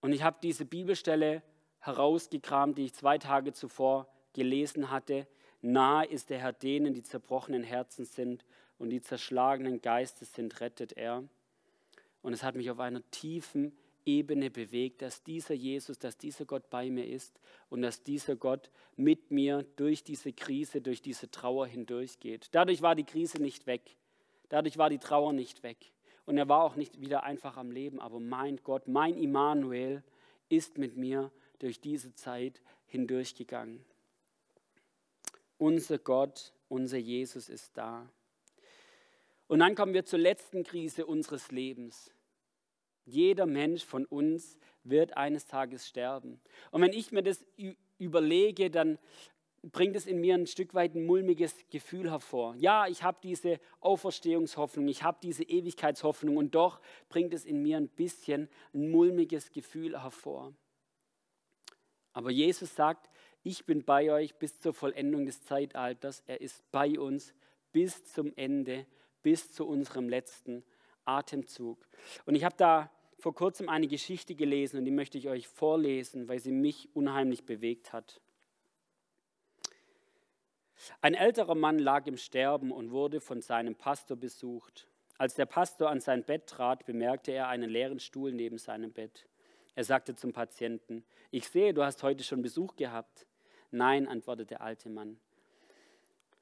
Und 0.00 0.12
ich 0.12 0.24
habe 0.24 0.38
diese 0.42 0.64
Bibelstelle 0.64 1.40
herausgekramt, 1.78 2.78
die 2.78 2.86
ich 2.86 2.94
zwei 2.94 3.18
Tage 3.18 3.52
zuvor 3.52 4.08
gelesen 4.32 4.90
hatte. 4.90 5.28
Nahe 5.62 6.06
ist 6.06 6.30
der 6.30 6.40
Herr 6.40 6.52
denen, 6.52 6.94
die 6.94 7.04
zerbrochenen 7.04 7.62
Herzen 7.62 8.06
sind 8.06 8.44
und 8.80 8.88
die 8.88 9.02
zerschlagenen 9.02 9.82
Geistes 9.82 10.32
sind, 10.32 10.58
rettet 10.60 10.94
er. 10.94 11.22
Und 12.22 12.32
es 12.32 12.42
hat 12.42 12.56
mich 12.56 12.70
auf 12.70 12.80
einer 12.80 13.08
tiefen 13.10 13.76
Ebene 14.06 14.50
bewegt, 14.50 15.02
dass 15.02 15.22
dieser 15.22 15.52
Jesus, 15.52 15.98
dass 15.98 16.16
dieser 16.16 16.46
Gott 16.46 16.70
bei 16.70 16.88
mir 16.88 17.06
ist 17.06 17.38
und 17.68 17.82
dass 17.82 18.02
dieser 18.02 18.36
Gott 18.36 18.70
mit 18.96 19.30
mir 19.30 19.66
durch 19.76 20.02
diese 20.02 20.32
Krise, 20.32 20.80
durch 20.80 21.02
diese 21.02 21.30
Trauer 21.30 21.66
hindurchgeht. 21.66 22.48
Dadurch 22.52 22.80
war 22.80 22.94
die 22.94 23.04
Krise 23.04 23.42
nicht 23.42 23.66
weg. 23.66 23.82
Dadurch 24.48 24.78
war 24.78 24.88
die 24.88 24.98
Trauer 24.98 25.34
nicht 25.34 25.62
weg. 25.62 25.92
Und 26.24 26.38
er 26.38 26.48
war 26.48 26.64
auch 26.64 26.74
nicht 26.74 27.02
wieder 27.02 27.22
einfach 27.22 27.58
am 27.58 27.70
Leben. 27.70 28.00
Aber 28.00 28.18
mein 28.18 28.56
Gott, 28.64 28.88
mein 28.88 29.18
Immanuel 29.18 30.02
ist 30.48 30.78
mit 30.78 30.96
mir 30.96 31.30
durch 31.58 31.80
diese 31.80 32.14
Zeit 32.14 32.62
hindurchgegangen. 32.86 33.84
Unser 35.58 35.98
Gott, 35.98 36.54
unser 36.70 36.96
Jesus 36.96 37.50
ist 37.50 37.76
da. 37.76 38.08
Und 39.50 39.58
dann 39.58 39.74
kommen 39.74 39.94
wir 39.94 40.04
zur 40.04 40.20
letzten 40.20 40.62
Krise 40.62 41.06
unseres 41.06 41.50
Lebens. 41.50 42.14
Jeder 43.04 43.46
Mensch 43.46 43.84
von 43.84 44.06
uns 44.06 44.56
wird 44.84 45.16
eines 45.16 45.46
Tages 45.46 45.88
sterben. 45.88 46.40
Und 46.70 46.82
wenn 46.82 46.92
ich 46.92 47.10
mir 47.10 47.24
das 47.24 47.44
überlege, 47.98 48.70
dann 48.70 48.96
bringt 49.62 49.96
es 49.96 50.06
in 50.06 50.20
mir 50.20 50.36
ein 50.36 50.46
Stück 50.46 50.72
weit 50.72 50.94
ein 50.94 51.04
mulmiges 51.04 51.66
Gefühl 51.68 52.12
hervor. 52.12 52.54
Ja, 52.58 52.86
ich 52.86 53.02
habe 53.02 53.18
diese 53.24 53.58
Auferstehungshoffnung, 53.80 54.86
ich 54.86 55.02
habe 55.02 55.18
diese 55.20 55.42
Ewigkeitshoffnung 55.42 56.36
und 56.36 56.54
doch 56.54 56.80
bringt 57.08 57.34
es 57.34 57.44
in 57.44 57.60
mir 57.60 57.76
ein 57.76 57.88
bisschen 57.88 58.48
ein 58.72 58.92
mulmiges 58.92 59.50
Gefühl 59.50 60.00
hervor. 60.00 60.54
Aber 62.12 62.30
Jesus 62.30 62.76
sagt, 62.76 63.10
ich 63.42 63.66
bin 63.66 63.84
bei 63.84 64.12
euch 64.12 64.36
bis 64.36 64.60
zur 64.60 64.74
Vollendung 64.74 65.26
des 65.26 65.42
Zeitalters. 65.42 66.22
Er 66.28 66.40
ist 66.40 66.62
bei 66.70 67.00
uns 67.00 67.34
bis 67.72 68.04
zum 68.04 68.32
Ende 68.36 68.86
bis 69.22 69.52
zu 69.52 69.66
unserem 69.66 70.08
letzten 70.08 70.64
Atemzug. 71.04 71.86
Und 72.24 72.34
ich 72.34 72.44
habe 72.44 72.56
da 72.56 72.90
vor 73.18 73.34
kurzem 73.34 73.68
eine 73.68 73.86
Geschichte 73.86 74.34
gelesen 74.34 74.78
und 74.78 74.84
die 74.84 74.90
möchte 74.90 75.18
ich 75.18 75.28
euch 75.28 75.46
vorlesen, 75.46 76.28
weil 76.28 76.38
sie 76.38 76.52
mich 76.52 76.88
unheimlich 76.94 77.44
bewegt 77.44 77.92
hat. 77.92 78.20
Ein 81.02 81.14
älterer 81.14 81.54
Mann 81.54 81.78
lag 81.78 82.06
im 82.06 82.16
Sterben 82.16 82.72
und 82.72 82.90
wurde 82.90 83.20
von 83.20 83.42
seinem 83.42 83.74
Pastor 83.74 84.16
besucht. 84.16 84.88
Als 85.18 85.34
der 85.34 85.44
Pastor 85.44 85.90
an 85.90 86.00
sein 86.00 86.24
Bett 86.24 86.46
trat, 86.46 86.86
bemerkte 86.86 87.32
er 87.32 87.48
einen 87.48 87.68
leeren 87.68 88.00
Stuhl 88.00 88.32
neben 88.32 88.56
seinem 88.56 88.92
Bett. 88.92 89.28
Er 89.74 89.84
sagte 89.84 90.16
zum 90.16 90.32
Patienten, 90.32 91.04
ich 91.30 91.48
sehe, 91.48 91.74
du 91.74 91.84
hast 91.84 92.02
heute 92.02 92.24
schon 92.24 92.40
Besuch 92.40 92.76
gehabt. 92.76 93.26
Nein, 93.70 94.08
antwortete 94.08 94.46
der 94.46 94.62
alte 94.62 94.88
Mann. 94.88 95.20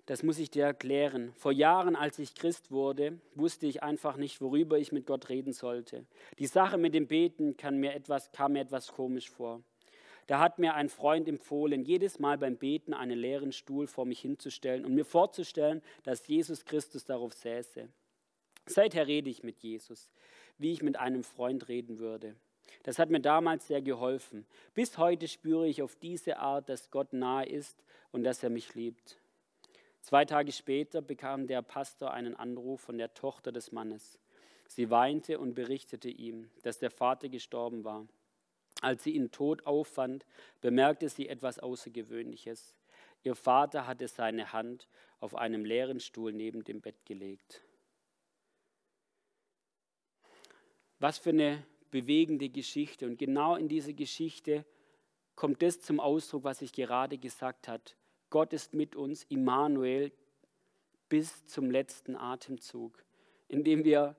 Das 0.09 0.23
muss 0.23 0.39
ich 0.39 0.51
dir 0.51 0.65
erklären. 0.65 1.35
Vor 1.37 1.53
Jahren, 1.53 1.95
als 1.95 2.19
ich 2.19 2.35
Christ 2.35 2.71
wurde, 2.71 3.21
wusste 3.35 3.67
ich 3.67 3.83
einfach 3.83 4.17
nicht, 4.17 4.41
worüber 4.41 4.79
ich 4.79 4.91
mit 4.91 5.05
Gott 5.05 5.29
reden 5.29 5.53
sollte. 5.53 6.07
Die 6.39 6.47
Sache 6.47 6.79
mit 6.79 6.95
dem 6.95 7.07
Beten 7.07 7.55
mir 7.73 7.93
etwas, 7.93 8.33
kam 8.33 8.55
mir 8.55 8.63
etwas 8.63 8.91
komisch 8.91 9.29
vor. 9.29 9.61
Da 10.27 10.39
hat 10.39 10.59
mir 10.59 10.73
ein 10.73 10.89
Freund 10.89 11.29
empfohlen, 11.29 11.83
jedes 11.83 12.19
Mal 12.21 12.39
beim 12.39 12.57
Beten 12.57 12.95
einen 12.95 13.19
leeren 13.19 13.53
Stuhl 13.53 13.87
vor 13.87 14.07
mich 14.07 14.21
hinzustellen 14.21 14.87
und 14.87 14.95
mir 14.95 15.05
vorzustellen, 15.05 15.83
dass 16.05 16.27
Jesus 16.27 16.65
Christus 16.65 17.05
darauf 17.05 17.35
säße. 17.35 17.87
Seither 18.65 19.07
rede 19.07 19.29
ich 19.29 19.43
mit 19.43 19.59
Jesus, 19.59 20.11
wie 20.57 20.73
ich 20.73 20.83
mit 20.83 20.99
einem 20.99 21.23
Freund 21.23 21.69
reden 21.69 21.99
würde. 21.99 22.35
Das 22.83 22.99
hat 22.99 23.11
mir 23.11 23.21
damals 23.21 23.67
sehr 23.67 23.83
geholfen. 23.83 24.47
Bis 24.73 24.97
heute 24.97 25.29
spüre 25.29 25.69
ich 25.69 25.83
auf 25.83 25.97
diese 25.97 26.39
Art, 26.39 26.71
dass 26.71 26.91
Gott 26.91 27.13
nahe 27.13 27.45
ist 27.45 27.85
und 28.11 28.25
dass 28.25 28.43
er 28.43 28.49
mich 28.49 28.75
liebt. 28.75 29.19
Zwei 30.09 30.25
Tage 30.25 30.53
später 30.53 31.03
bekam 31.03 31.47
der 31.47 31.61
Pastor 31.61 32.15
einen 32.15 32.35
Anruf 32.35 32.81
von 32.81 32.97
der 32.97 33.13
Tochter 33.13 33.53
des 33.53 33.73
Mannes. 33.73 34.19
Sie 34.67 34.89
weinte 34.89 35.39
und 35.39 35.53
berichtete 35.53 36.09
ihm, 36.09 36.51
dass 36.63 36.79
der 36.79 36.91
Vater 36.91 37.29
gestorben 37.29 37.85
war. 37.85 38.09
Als 38.81 39.05
sie 39.05 39.11
ihn 39.11 39.31
tot 39.31 39.67
auffand, 39.67 40.25
bemerkte 40.63 41.11
sie 41.11 41.29
etwas 41.29 41.59
Außergewöhnliches. 41.59 42.75
Ihr 43.23 43.35
Vater 43.35 43.87
hatte 43.87 44.09
seine 44.09 44.55
Hand 44.55 44.89
auf 45.21 45.35
einem 45.35 45.67
leeren 45.67 46.01
Stuhl 46.01 46.33
neben 46.33 46.65
dem 46.65 46.81
Bett 46.81 47.05
gelegt. 47.05 47.63
Was 51.01 51.19
für 51.19 51.29
eine 51.29 51.67
bewegende 51.91 52.49
Geschichte. 52.49 53.05
Und 53.05 53.19
genau 53.19 53.57
in 53.57 53.69
dieser 53.69 53.93
Geschichte 53.93 54.65
kommt 55.37 55.61
das 55.61 55.83
zum 55.83 56.01
Ausdruck, 56.01 56.45
was 56.45 56.63
ich 56.63 56.73
gerade 56.73 57.19
gesagt 57.19 57.69
habe. 57.69 57.85
Gott 58.31 58.53
ist 58.53 58.75
mit 58.75 58.97
uns, 58.97 59.25
Immanuel, 59.25 60.13
bis 61.09 61.47
zum 61.47 61.71
letzten 61.71 62.17
Atemzug, 62.17 63.03
indem 63.49 63.85
wir 63.85 64.17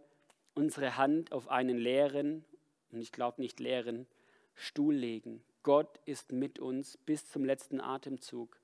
unsere 0.56 0.98
Hand 0.98 1.32
auf 1.32 1.48
einen 1.48 1.78
leeren, 1.78 2.44
und 2.92 3.00
ich 3.02 3.12
glaube 3.12 3.42
nicht 3.42 3.60
leeren, 3.60 4.08
Stuhl 4.56 4.96
legen. 4.96 5.44
Gott 5.64 6.00
ist 6.06 6.32
mit 6.32 6.60
uns 6.60 6.98
bis 6.98 7.30
zum 7.30 7.46
letzten 7.46 7.80
Atemzug. 7.80 8.60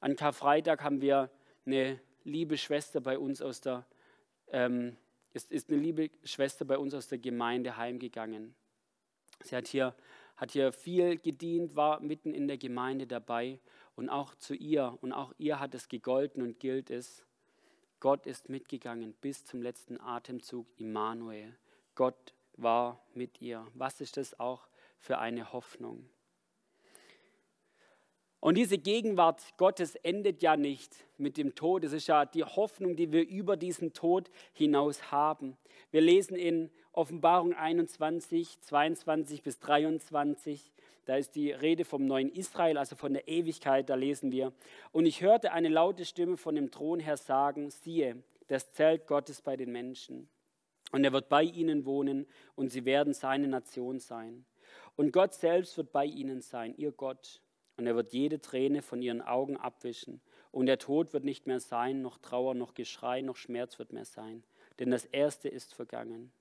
An 0.00 0.14
Karfreitag 0.14 0.82
haben 0.82 1.00
wir 1.00 1.30
eine 1.64 1.98
liebe 2.24 2.58
Schwester 2.58 3.00
bei 3.00 3.18
uns 3.18 3.40
aus 3.40 3.60
der, 3.60 3.86
ähm, 4.48 4.96
ist, 5.32 5.50
ist 5.50 5.70
eine 5.70 5.78
liebe 5.78 6.10
Schwester 6.24 6.64
bei 6.64 6.78
uns 6.78 6.94
aus 6.94 7.08
der 7.08 7.18
Gemeinde 7.18 7.76
heimgegangen. 7.76 8.54
Sie 9.42 9.56
hat 9.56 9.68
hier, 9.68 9.94
hat 10.36 10.52
hier 10.52 10.72
viel 10.72 11.16
gedient, 11.18 11.76
war 11.76 12.00
mitten 12.00 12.34
in 12.34 12.46
der 12.46 12.58
Gemeinde 12.58 13.06
dabei 13.06 13.58
und 13.96 14.08
auch 14.08 14.34
zu 14.36 14.54
ihr 14.54 14.96
und 15.00 15.12
auch 15.12 15.32
ihr 15.38 15.58
hat 15.58 15.74
es 15.74 15.88
gegolten 15.88 16.42
und 16.42 16.60
gilt 16.60 16.90
es. 16.90 17.24
Gott 17.98 18.26
ist 18.26 18.48
mitgegangen 18.48 19.14
bis 19.20 19.44
zum 19.44 19.62
letzten 19.62 20.00
Atemzug, 20.00 20.66
Immanuel. 20.76 21.56
Gott 21.94 22.34
war 22.56 23.04
mit 23.14 23.40
ihr. 23.40 23.66
Was 23.74 24.00
ist 24.00 24.16
das 24.16 24.38
auch 24.38 24.68
für 24.98 25.18
eine 25.18 25.52
Hoffnung. 25.52 26.08
Und 28.40 28.56
diese 28.56 28.78
Gegenwart 28.78 29.42
Gottes 29.56 29.96
endet 29.96 30.42
ja 30.42 30.56
nicht 30.56 30.94
mit 31.16 31.36
dem 31.36 31.54
Tod. 31.54 31.84
Es 31.84 31.92
ist 31.92 32.06
ja 32.06 32.24
die 32.24 32.44
Hoffnung, 32.44 32.94
die 32.94 33.10
wir 33.10 33.26
über 33.26 33.56
diesen 33.56 33.92
Tod 33.92 34.30
hinaus 34.52 35.10
haben. 35.10 35.56
Wir 35.90 36.00
lesen 36.00 36.36
in 36.36 36.70
Offenbarung 36.92 37.54
21, 37.54 38.60
22 38.60 39.42
bis 39.42 39.58
23, 39.58 40.70
da 41.06 41.16
ist 41.16 41.36
die 41.36 41.52
Rede 41.52 41.84
vom 41.84 42.04
neuen 42.04 42.30
Israel, 42.30 42.76
also 42.76 42.96
von 42.96 43.14
der 43.14 43.28
Ewigkeit, 43.28 43.88
da 43.88 43.94
lesen 43.94 44.32
wir. 44.32 44.52
Und 44.92 45.06
ich 45.06 45.22
hörte 45.22 45.52
eine 45.52 45.68
laute 45.68 46.04
Stimme 46.04 46.36
von 46.36 46.56
dem 46.56 46.70
Thron 46.70 46.98
her 46.98 47.16
sagen, 47.16 47.70
siehe, 47.70 48.22
das 48.48 48.72
Zelt 48.72 49.06
Gottes 49.06 49.40
bei 49.40 49.56
den 49.56 49.70
Menschen. 49.72 50.28
Und 50.90 51.04
er 51.04 51.12
wird 51.12 51.28
bei 51.28 51.44
ihnen 51.44 51.84
wohnen 51.84 52.26
und 52.56 52.70
sie 52.70 52.84
werden 52.84 53.14
seine 53.14 53.46
Nation 53.46 54.00
sein. 54.00 54.44
Und 54.96 55.12
Gott 55.12 55.34
selbst 55.34 55.76
wird 55.76 55.92
bei 55.92 56.04
ihnen 56.04 56.40
sein, 56.40 56.74
ihr 56.76 56.90
Gott. 56.90 57.40
Und 57.76 57.86
er 57.86 57.94
wird 57.94 58.12
jede 58.12 58.40
Träne 58.40 58.82
von 58.82 59.00
ihren 59.00 59.22
Augen 59.22 59.56
abwischen. 59.56 60.20
Und 60.50 60.66
der 60.66 60.78
Tod 60.78 61.12
wird 61.12 61.24
nicht 61.24 61.46
mehr 61.46 61.60
sein, 61.60 62.02
noch 62.02 62.18
Trauer, 62.18 62.54
noch 62.54 62.74
Geschrei, 62.74 63.20
noch 63.20 63.36
Schmerz 63.36 63.78
wird 63.78 63.92
mehr 63.92 64.06
sein. 64.06 64.42
Denn 64.78 64.90
das 64.90 65.04
Erste 65.04 65.48
ist 65.48 65.74
vergangen. 65.74 66.32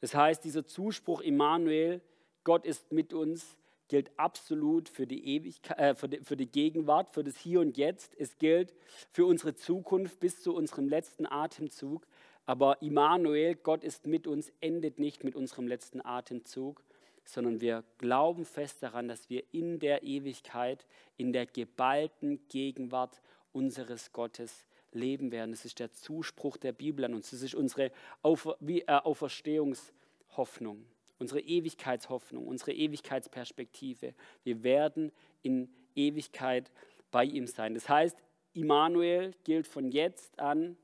Das 0.00 0.14
heißt, 0.14 0.44
dieser 0.44 0.64
Zuspruch 0.64 1.20
Immanuel, 1.20 2.00
Gott 2.48 2.64
ist 2.64 2.92
mit 2.92 3.12
uns, 3.12 3.58
gilt 3.88 4.10
absolut 4.18 4.88
für 4.88 5.06
die, 5.06 5.36
Ewigkeit, 5.36 5.78
äh, 5.78 5.94
für, 5.94 6.08
die, 6.08 6.20
für 6.20 6.34
die 6.34 6.50
Gegenwart, 6.50 7.10
für 7.10 7.22
das 7.22 7.36
Hier 7.36 7.60
und 7.60 7.76
Jetzt. 7.76 8.14
Es 8.18 8.38
gilt 8.38 8.72
für 9.10 9.26
unsere 9.26 9.54
Zukunft 9.54 10.18
bis 10.18 10.40
zu 10.40 10.54
unserem 10.54 10.88
letzten 10.88 11.26
Atemzug. 11.26 12.06
Aber 12.46 12.80
Immanuel, 12.80 13.54
Gott 13.54 13.84
ist 13.84 14.06
mit 14.06 14.26
uns, 14.26 14.50
endet 14.62 14.98
nicht 14.98 15.24
mit 15.24 15.36
unserem 15.36 15.68
letzten 15.68 16.02
Atemzug, 16.02 16.82
sondern 17.22 17.60
wir 17.60 17.84
glauben 17.98 18.46
fest 18.46 18.82
daran, 18.82 19.08
dass 19.08 19.28
wir 19.28 19.44
in 19.52 19.78
der 19.78 20.02
Ewigkeit, 20.02 20.86
in 21.18 21.34
der 21.34 21.44
geballten 21.44 22.40
Gegenwart 22.48 23.20
unseres 23.52 24.10
Gottes 24.14 24.64
leben 24.92 25.32
werden. 25.32 25.50
Das 25.50 25.66
ist 25.66 25.80
der 25.80 25.92
Zuspruch 25.92 26.56
der 26.56 26.72
Bibel 26.72 27.04
an 27.04 27.12
uns. 27.12 27.30
Das 27.30 27.42
ist 27.42 27.54
unsere 27.54 27.92
Aufer 28.22 28.56
äh, 28.66 28.84
Auferstehungshoffnung, 28.86 30.86
unsere 31.18 31.40
Ewigkeitshoffnung, 31.40 32.46
unsere 32.46 32.72
Ewigkeitsperspektive. 32.72 34.14
Wir 34.44 34.62
werden 34.62 35.12
in 35.42 35.68
Ewigkeit 35.94 36.70
bei 37.10 37.24
ihm 37.24 37.46
sein. 37.46 37.74
Das 37.74 37.88
heißt, 37.88 38.16
Immanuel 38.54 39.34
gilt 39.44 39.66
von 39.66 39.90
jetzt 39.90 40.38
an 40.38 40.76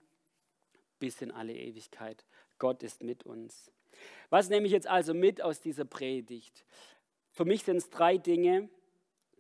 bis 0.99 1.21
in 1.23 1.31
alle 1.31 1.55
Ewigkeit. 1.55 2.25
Gott 2.59 2.83
ist 2.83 3.03
mit 3.03 3.25
uns. 3.25 3.71
Was 4.31 4.49
nehme 4.49 4.67
ich 4.67 4.73
jetzt 4.73 4.87
also 4.87 5.15
mit 5.15 5.43
aus 5.43 5.61
dieser 5.61 5.85
Predigt? 5.85 6.65
Für 7.31 7.45
mich 7.45 7.63
sind 7.63 7.77
es 7.77 7.91
drei 7.91 8.17
Dinge. 8.17 8.69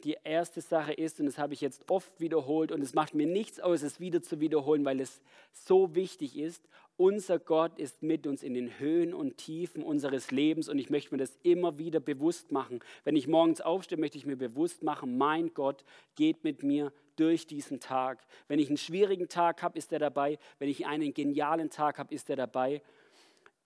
Die 0.05 0.19
erste 0.23 0.61
Sache 0.61 0.93
ist, 0.93 1.19
und 1.19 1.27
das 1.27 1.39
habe 1.39 1.55
ich 1.55 1.63
jetzt 1.63 1.91
oft 1.91 2.21
wiederholt, 2.21 2.71
und 2.71 2.83
es 2.83 2.95
macht 2.95 3.15
mir 3.15 3.27
nichts 3.27 3.59
aus, 3.59 3.83
es 3.83 4.01
wieder 4.01 4.23
zu 4.23 4.39
wiederholen, 4.39 4.85
weil 4.85 5.01
es 5.01 5.23
so 5.53 5.95
wichtig 5.95 6.37
ist. 6.39 6.63
Unser 6.97 7.39
Gott 7.39 7.79
ist 7.79 8.03
mit 8.03 8.27
uns 8.27 8.43
in 8.43 8.55
den 8.55 8.79
Höhen 8.79 9.15
und 9.15 9.39
Tiefen 9.39 9.83
unseres 9.83 10.31
Lebens 10.31 10.69
und 10.69 10.79
ich 10.79 10.91
möchte 10.91 11.13
mir 11.13 11.19
das 11.19 11.37
immer 11.43 11.77
wieder 11.77 11.99
bewusst 11.99 12.53
machen. 12.53 12.81
Wenn 13.03 13.17
ich 13.17 13.27
morgens 13.27 13.61
aufstehe, 13.61 13.99
möchte 13.99 14.17
ich 14.17 14.27
mir 14.27 14.37
bewusst 14.37 14.85
machen, 14.85 15.19
mein 15.19 15.53
Gott 15.55 15.85
geht 16.15 16.45
mit 16.45 16.63
mir 16.63 16.93
durch 17.17 17.49
diesen 17.49 17.81
Tag. 17.81 18.25
Wenn 18.47 18.61
ich 18.61 18.69
einen 18.69 18.77
schwierigen 18.77 19.29
Tag 19.29 19.63
habe, 19.63 19.77
ist 19.77 19.93
er 19.93 19.99
dabei. 19.99 20.39
Wenn 20.61 20.69
ich 20.69 20.87
einen 20.87 21.15
genialen 21.15 21.69
Tag 21.71 21.99
habe, 21.99 22.15
ist 22.15 22.31
er 22.31 22.37
dabei. 22.37 22.81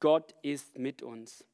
Gott 0.00 0.34
ist 0.40 0.78
mit 0.78 1.02
uns. 1.02 1.44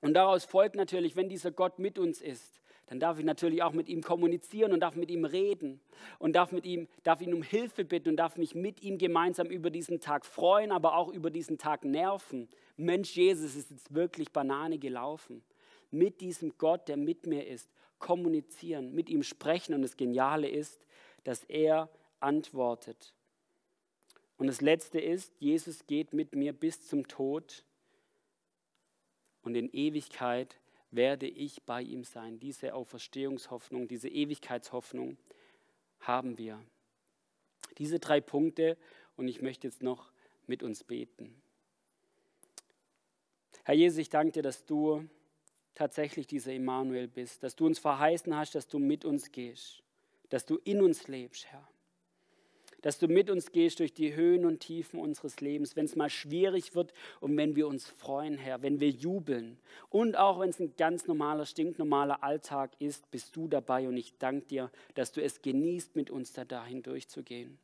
Und 0.00 0.14
daraus 0.14 0.46
folgt 0.46 0.76
natürlich, 0.76 1.16
wenn 1.16 1.28
dieser 1.28 1.50
Gott 1.50 1.78
mit 1.78 1.98
uns 1.98 2.22
ist, 2.22 2.59
dann 2.90 2.98
darf 2.98 3.20
ich 3.20 3.24
natürlich 3.24 3.62
auch 3.62 3.72
mit 3.72 3.88
ihm 3.88 4.02
kommunizieren 4.02 4.72
und 4.72 4.80
darf 4.80 4.96
mit 4.96 5.12
ihm 5.12 5.24
reden 5.24 5.80
und 6.18 6.34
darf, 6.34 6.50
mit 6.50 6.66
ihm, 6.66 6.88
darf 7.04 7.20
ihn 7.20 7.32
um 7.32 7.44
Hilfe 7.44 7.84
bitten 7.84 8.08
und 8.08 8.16
darf 8.16 8.36
mich 8.36 8.56
mit 8.56 8.82
ihm 8.82 8.98
gemeinsam 8.98 9.46
über 9.46 9.70
diesen 9.70 10.00
Tag 10.00 10.26
freuen, 10.26 10.72
aber 10.72 10.96
auch 10.96 11.08
über 11.08 11.30
diesen 11.30 11.56
Tag 11.56 11.84
nerven. 11.84 12.48
Mensch, 12.76 13.14
Jesus 13.14 13.54
ist 13.54 13.70
jetzt 13.70 13.94
wirklich 13.94 14.32
Banane 14.32 14.76
gelaufen. 14.76 15.44
Mit 15.92 16.20
diesem 16.20 16.58
Gott, 16.58 16.88
der 16.88 16.96
mit 16.96 17.26
mir 17.26 17.46
ist, 17.46 17.70
kommunizieren, 18.00 18.92
mit 18.92 19.08
ihm 19.08 19.22
sprechen. 19.22 19.72
Und 19.72 19.82
das 19.82 19.96
Geniale 19.96 20.48
ist, 20.48 20.84
dass 21.22 21.44
er 21.44 21.88
antwortet. 22.18 23.14
Und 24.36 24.48
das 24.48 24.60
Letzte 24.60 24.98
ist, 24.98 25.32
Jesus 25.38 25.86
geht 25.86 26.12
mit 26.12 26.34
mir 26.34 26.52
bis 26.52 26.88
zum 26.88 27.06
Tod 27.06 27.64
und 29.42 29.54
in 29.54 29.70
Ewigkeit 29.72 30.59
werde 30.90 31.26
ich 31.26 31.62
bei 31.62 31.82
ihm 31.82 32.04
sein. 32.04 32.38
Diese 32.40 32.74
Auferstehungshoffnung, 32.74 33.88
diese 33.88 34.08
Ewigkeitshoffnung 34.08 35.16
haben 36.00 36.38
wir. 36.38 36.62
Diese 37.78 37.98
drei 37.98 38.20
Punkte 38.20 38.76
und 39.16 39.28
ich 39.28 39.42
möchte 39.42 39.66
jetzt 39.66 39.82
noch 39.82 40.12
mit 40.46 40.62
uns 40.62 40.84
beten. 40.84 41.40
Herr 43.64 43.74
Jesus, 43.74 43.98
ich 43.98 44.08
danke 44.08 44.32
dir, 44.32 44.42
dass 44.42 44.64
du 44.64 45.08
tatsächlich 45.74 46.26
dieser 46.26 46.52
Immanuel 46.52 47.08
bist, 47.08 47.42
dass 47.42 47.54
du 47.54 47.66
uns 47.66 47.78
verheißen 47.78 48.34
hast, 48.36 48.54
dass 48.54 48.66
du 48.66 48.78
mit 48.78 49.04
uns 49.04 49.30
gehst, 49.30 49.82
dass 50.28 50.44
du 50.44 50.56
in 50.64 50.82
uns 50.82 51.08
lebst, 51.08 51.46
Herr. 51.46 51.66
Dass 52.82 52.98
du 52.98 53.08
mit 53.08 53.30
uns 53.30 53.52
gehst 53.52 53.80
durch 53.80 53.92
die 53.92 54.14
Höhen 54.14 54.44
und 54.44 54.60
Tiefen 54.60 54.98
unseres 54.98 55.40
Lebens, 55.40 55.76
wenn 55.76 55.84
es 55.84 55.96
mal 55.96 56.10
schwierig 56.10 56.74
wird 56.74 56.92
und 57.20 57.36
wenn 57.36 57.56
wir 57.56 57.68
uns 57.68 57.88
freuen, 57.88 58.38
Herr, 58.38 58.62
wenn 58.62 58.80
wir 58.80 58.90
jubeln. 58.90 59.58
Und 59.88 60.16
auch 60.16 60.40
wenn 60.40 60.50
es 60.50 60.60
ein 60.60 60.74
ganz 60.76 61.06
normaler, 61.06 61.46
stinknormaler 61.46 62.22
Alltag 62.22 62.72
ist, 62.78 63.10
bist 63.10 63.36
du 63.36 63.48
dabei 63.48 63.88
und 63.88 63.96
ich 63.96 64.16
danke 64.18 64.46
dir, 64.46 64.70
dass 64.94 65.12
du 65.12 65.22
es 65.22 65.42
genießt, 65.42 65.96
mit 65.96 66.10
uns 66.10 66.32
da 66.32 66.44
dahin 66.44 66.82
durchzugehen. 66.82 67.58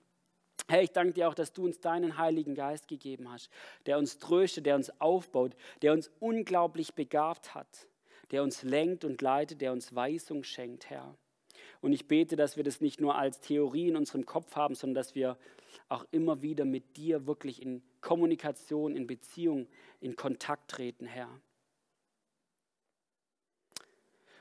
Herr, 0.68 0.82
ich 0.82 0.90
danke 0.90 1.14
dir 1.14 1.28
auch, 1.28 1.34
dass 1.34 1.52
du 1.52 1.64
uns 1.64 1.78
deinen 1.78 2.18
Heiligen 2.18 2.54
Geist 2.54 2.88
gegeben 2.88 3.30
hast, 3.30 3.50
der 3.86 3.98
uns 3.98 4.18
tröstet, 4.18 4.66
der 4.66 4.74
uns 4.74 5.00
aufbaut, 5.00 5.54
der 5.82 5.92
uns 5.92 6.10
unglaublich 6.18 6.94
begabt 6.94 7.54
hat, 7.54 7.86
der 8.32 8.42
uns 8.42 8.64
lenkt 8.64 9.04
und 9.04 9.22
leitet, 9.22 9.60
der 9.60 9.72
uns 9.72 9.94
Weisung 9.94 10.42
schenkt, 10.42 10.90
Herr. 10.90 11.14
Und 11.86 11.92
ich 11.92 12.08
bete, 12.08 12.34
dass 12.34 12.56
wir 12.56 12.64
das 12.64 12.80
nicht 12.80 13.00
nur 13.00 13.14
als 13.14 13.38
Theorie 13.38 13.86
in 13.86 13.94
unserem 13.94 14.26
Kopf 14.26 14.56
haben, 14.56 14.74
sondern 14.74 14.96
dass 14.96 15.14
wir 15.14 15.38
auch 15.88 16.04
immer 16.10 16.42
wieder 16.42 16.64
mit 16.64 16.96
dir 16.96 17.28
wirklich 17.28 17.62
in 17.62 17.80
Kommunikation, 18.00 18.96
in 18.96 19.06
Beziehung, 19.06 19.68
in 20.00 20.16
Kontakt 20.16 20.68
treten, 20.68 21.06
Herr. 21.06 21.28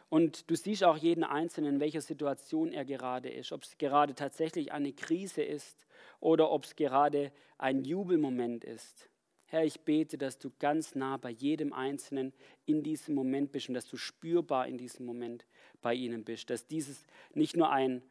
Und 0.10 0.50
du 0.50 0.56
siehst 0.56 0.84
auch 0.84 0.98
jeden 0.98 1.24
Einzelnen, 1.24 1.76
in 1.76 1.80
welcher 1.80 2.02
Situation 2.02 2.72
er 2.72 2.84
gerade 2.84 3.30
ist, 3.30 3.52
ob 3.52 3.62
es 3.62 3.78
gerade 3.78 4.16
tatsächlich 4.16 4.72
eine 4.72 4.92
Krise 4.92 5.44
ist 5.44 5.86
oder 6.20 6.50
ob 6.50 6.64
es 6.64 6.76
gerade 6.76 7.32
ein 7.60 7.84
Jubelmoment 7.84 8.64
ist. 8.64 9.08
Herr, 9.46 9.64
ich 9.64 9.82
bete, 9.82 10.18
dass 10.18 10.40
du 10.40 10.52
ganz 10.58 10.96
nah 10.96 11.18
bei 11.18 11.30
jedem 11.30 11.74
Einzelnen 11.74 12.34
in 12.66 12.82
diesem 12.82 13.14
Moment 13.14 13.52
bist 13.52 13.70
und 13.70 13.76
dass 13.76 13.88
du 13.88 13.98
spürbar 13.98 14.68
in 14.68 14.80
diesem 14.80 15.06
Moment 15.06 15.46
bei 15.86 15.94
ihnen 15.94 16.24
bist. 16.24 16.50
Dass 16.50 16.66
dieses 16.66 17.06
nicht 17.36 17.56
nur 17.56 17.70
ein, 17.70 18.02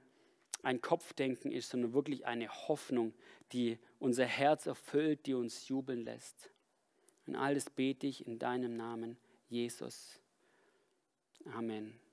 ein 0.62 0.80
Kopfdenken 0.80 1.50
ist, 1.50 1.70
sondern 1.70 1.92
wirklich 1.92 2.24
eine 2.24 2.48
Hoffnung, 2.68 3.12
die 3.50 3.78
unser 3.98 4.26
Herz 4.26 4.66
erfüllt, 4.66 5.26
die 5.26 5.34
uns 5.34 5.66
jubeln 5.66 6.04
lässt. 6.04 6.50
Und 7.26 7.34
alles 7.34 7.68
bete 7.68 8.06
ich 8.06 8.28
in 8.28 8.38
deinem 8.38 8.76
Namen, 8.76 9.16
Jesus. 9.48 10.20
Amen. 11.52 12.03